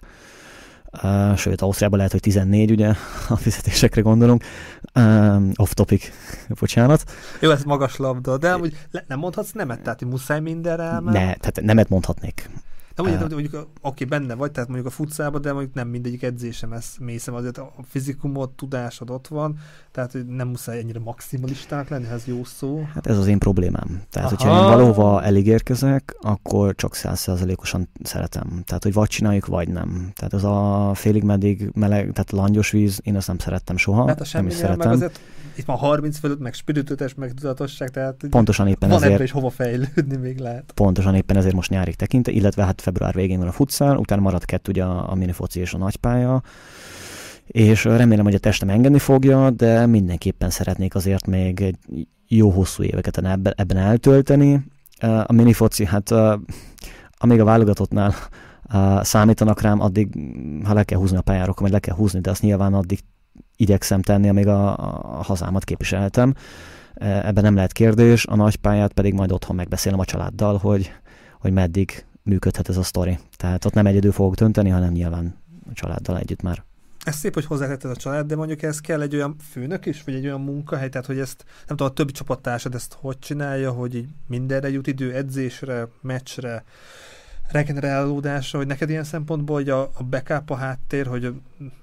[1.35, 2.87] sőt, Ausztriában lehet, hogy 14, ugye,
[3.29, 4.43] a fizetésekre gondolunk.
[4.95, 6.11] Uh, off topic,
[6.59, 7.03] bocsánat.
[7.39, 11.17] Jó, ez magas labda, de amúgy le, nem mondhatsz nemet, tehát muszáj mindenre elmenni?
[11.17, 12.49] Ne, tehát nemet mondhatnék.
[13.03, 16.23] De mondjuk, uh, mondjuk oké, benne vagy, tehát mondjuk a futszában, de mondjuk nem mindegyik
[16.23, 19.57] edzésem ez mészem, azért a fizikumot, tudásod ott van,
[19.91, 22.87] tehát hogy nem muszáj ennyire maximalisták lenni, ez jó szó.
[22.93, 24.01] Hát ez az én problémám.
[24.09, 24.43] Tehát, Aha.
[24.43, 28.61] hogyha én valóva elígérkezek, akkor csak százszerzalékosan szeretem.
[28.65, 30.11] Tehát, hogy vagy csináljuk, vagy nem.
[30.15, 34.07] Tehát ez a félig meddig meleg, tehát langyos víz, én azt nem szerettem soha.
[34.07, 34.87] Hát a nem is szeretem.
[34.89, 35.19] Meg azért
[35.59, 39.49] itt van 30 fölött, meg spiritőtes, meg tudatosság, tehát pontosan éppen van ezért, is hova
[39.49, 40.71] fejlődni még lehet.
[40.75, 44.45] Pontosan éppen ezért most nyárig tekinte, illetve hát február végén van a futszál, utána marad
[44.45, 46.41] kettő ugye a, a minifoci és a nagypálya,
[47.47, 51.75] és remélem, hogy a testem engedni fogja, de mindenképpen szeretnék azért még
[52.27, 54.65] jó hosszú éveket ebben, ebben eltölteni.
[55.25, 56.11] A minifoci, hát
[57.17, 58.13] amíg a válogatottnál
[59.01, 60.07] számítanak rám, addig,
[60.63, 62.99] ha le kell húzni a pályára, akkor le kell húzni, de azt nyilván addig
[63.55, 64.77] igyekszem tenni, amíg a,
[65.17, 66.33] a hazámat képviseltem.
[66.95, 70.91] Ebben nem lehet kérdés, a nagypályát pedig majd otthon megbeszélem a családdal, hogy,
[71.39, 73.19] hogy meddig működhet ez a sztori.
[73.37, 75.35] Tehát ott nem egyedül fogok dönteni, hanem nyilván
[75.69, 76.63] a családdal együtt már.
[77.03, 80.13] Ez szép, hogy hozzátetted a család, de mondjuk ez kell egy olyan főnök is, vagy
[80.13, 83.95] egy olyan munkahely, tehát hogy ezt, nem tudom, a többi csapattársad ezt hogy csinálja, hogy
[83.95, 86.63] így mindenre jut idő, edzésre, meccsre,
[87.51, 91.33] regenerálódásra, hogy neked ilyen szempontból hogy a, a backup, a háttér, hogy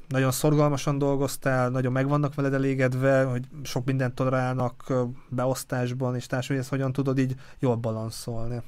[0.08, 4.92] nagyon szorgalmasan dolgoztál, nagyon meg vannak veled elégedve, hogy sok mindent tolerálnak
[5.28, 8.62] beosztásban, és társadalmi ezt hogyan tudod így jól balanszolni?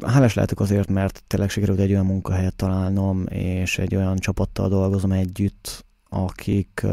[0.00, 5.12] Hálás lehetek azért, mert tényleg sikerült egy olyan munkahelyet találnom, és egy olyan csapattal dolgozom
[5.12, 6.86] együtt, akik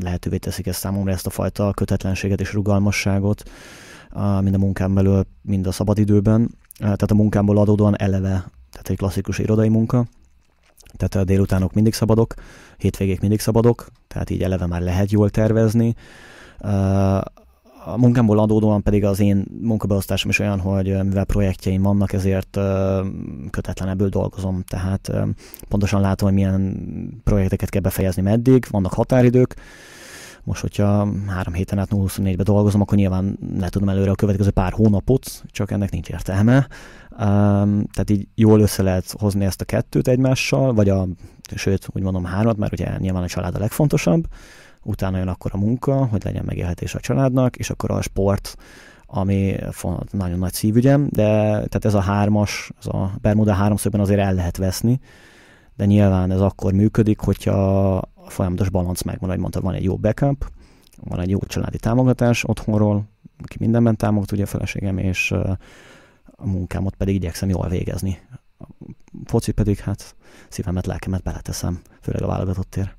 [0.00, 3.50] lehetővé teszik ezt számomra ezt a fajta kötetlenséget és rugalmasságot,
[4.40, 6.50] mind a munkám belül, mind a szabadidőben.
[6.78, 10.06] Tehát a munkámból adódóan eleve, tehát egy klasszikus irodai munka,
[10.96, 12.34] tehát a délutánok mindig szabadok,
[12.76, 15.94] hétvégék mindig szabadok, tehát így eleve már lehet jól tervezni.
[17.84, 22.58] A munkámból adódóan pedig az én munkabeosztásom is olyan, hogy mivel projektjeim vannak, ezért
[23.50, 24.62] kötetlenebből dolgozom.
[24.62, 25.12] Tehát
[25.68, 26.76] pontosan látom, hogy milyen
[27.24, 29.56] projekteket kell befejezni meddig, vannak határidők,
[30.44, 34.72] most, hogyha három héten át 24-be dolgozom, akkor nyilván le tudom előre a következő pár
[34.72, 36.66] hónapot, csak ennek nincs értelme.
[37.10, 41.06] Um, tehát így jól össze lehet hozni ezt a kettőt egymással, vagy a,
[41.54, 44.26] sőt, úgy mondom hárat, mert ugye nyilván a család a legfontosabb,
[44.82, 48.56] utána jön akkor a munka, hogy legyen megélhetés a családnak, és akkor a sport,
[49.06, 49.56] ami
[50.10, 54.56] nagyon nagy szívügyem, de tehát ez a hármas, ez a Bermuda háromszögben azért el lehet
[54.56, 55.00] veszni,
[55.76, 59.96] de nyilván ez akkor működik, hogyha a folyamatos balanc megvan, hogy mondtad, van egy jó
[59.96, 60.50] backup,
[60.96, 63.04] van egy jó családi támogatás otthonról,
[63.42, 65.30] aki mindenben támogat, ugye a feleségem, és
[66.36, 68.18] a munkámat pedig igyekszem jól végezni.
[68.58, 68.64] A
[69.24, 70.16] foci pedig hát
[70.48, 72.96] szívemet, lelkemet beleteszem, főleg a válogatottért.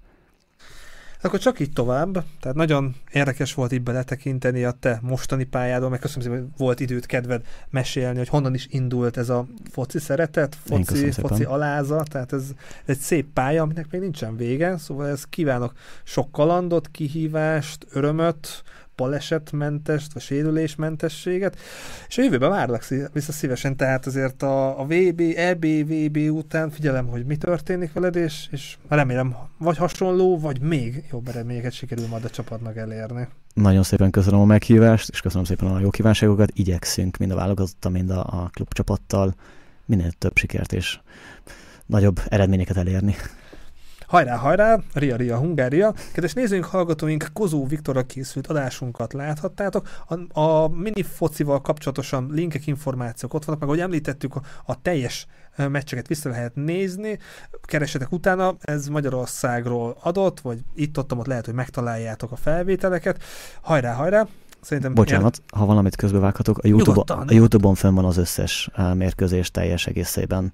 [1.24, 2.24] Akkor csak így tovább.
[2.40, 6.80] Tehát nagyon érdekes volt így beletekinteni a te mostani pályádon, meg köszönöm szépen, hogy volt
[6.80, 12.34] időt, kedved mesélni, hogy honnan is indult ez a foci szeretet, foci, foci aláza, tehát
[12.34, 12.44] ez
[12.86, 15.74] egy szép pálya, aminek még nincsen vége, szóval ez kívánok
[16.04, 18.64] sok kalandot, kihívást, örömöt,
[18.96, 21.58] balesetmentest, vagy sérülésmentességet,
[22.08, 27.08] és a jövőben várlak vissza szívesen, tehát azért a, a VB, EB, VB után figyelem,
[27.08, 32.26] hogy mi történik veled, és, és remélem vagy hasonló, vagy még jobb eredményeket sikerül majd
[32.26, 33.28] a csapatnak elérni.
[33.54, 36.52] Nagyon szépen köszönöm a meghívást, és köszönöm szépen a jó kívánságokat.
[36.54, 39.36] Igyekszünk mind a válogatottal, mind a, a klubcsapattal
[39.86, 41.00] minél több sikert és
[41.86, 43.16] nagyobb eredményeket elérni.
[44.14, 45.94] Hajrá, hajrá, Ria, Ria, Hungária.
[46.12, 49.88] Kedves nézőink, hallgatóink, Kozó Viktorra készült adásunkat láthattátok.
[50.08, 55.28] A, a mini focival kapcsolatosan linkek, információk ott vannak, meg ahogy említettük, a, a teljes
[55.56, 57.20] meccseket vissza lehet nézni,
[57.62, 63.24] keresetek utána, ez Magyarországról adott, vagy itt-ott ott lehet, hogy megtaláljátok a felvételeket.
[63.62, 64.28] Hajrá, hajrá!
[64.62, 65.60] Szerintem Bocsánat, ér...
[65.60, 70.52] ha valamit közbevághatok, a YouTube-on, a YouTube-on fönn van az összes mérkőzés teljes egészében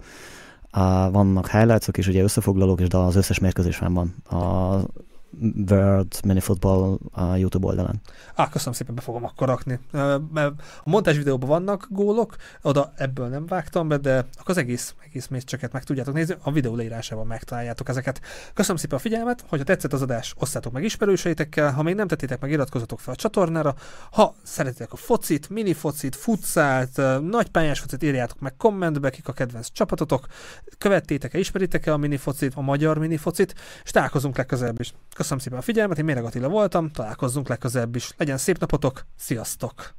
[1.11, 4.15] vannak highlights is, ugye összefoglalók is, de az összes mérkőzés van.
[4.29, 4.79] A
[5.69, 8.01] World Mini Football a YouTube oldalán.
[8.35, 9.79] Á, köszönöm szépen, be fogom akkor rakni.
[10.83, 15.71] A montás videóban vannak gólok, oda ebből nem vágtam be, de az egész, egész meccseket
[15.71, 18.21] meg tudjátok nézni, a videó leírásában megtaláljátok ezeket.
[18.53, 22.39] Köszönöm szépen a figyelmet, hogyha tetszett az adás, osszátok meg ismerőseitekkel, ha még nem tettétek
[22.39, 23.75] meg, iratkozzatok fel a csatornára,
[24.11, 29.71] ha szeretitek a focit, mini focit, futszált, nagypályás focit, írjátok meg kommentbe, kik a kedvenc
[29.71, 30.27] csapatotok,
[30.77, 34.93] követtétek-e, ismeritek-e a mini focit, a magyar mini focit, és találkozunk legközelebb is.
[35.19, 38.13] Köszönöm szépen a figyelmet, én Méreg Attila voltam, találkozzunk legközelebb is.
[38.17, 39.98] Legyen szép napotok, sziasztok!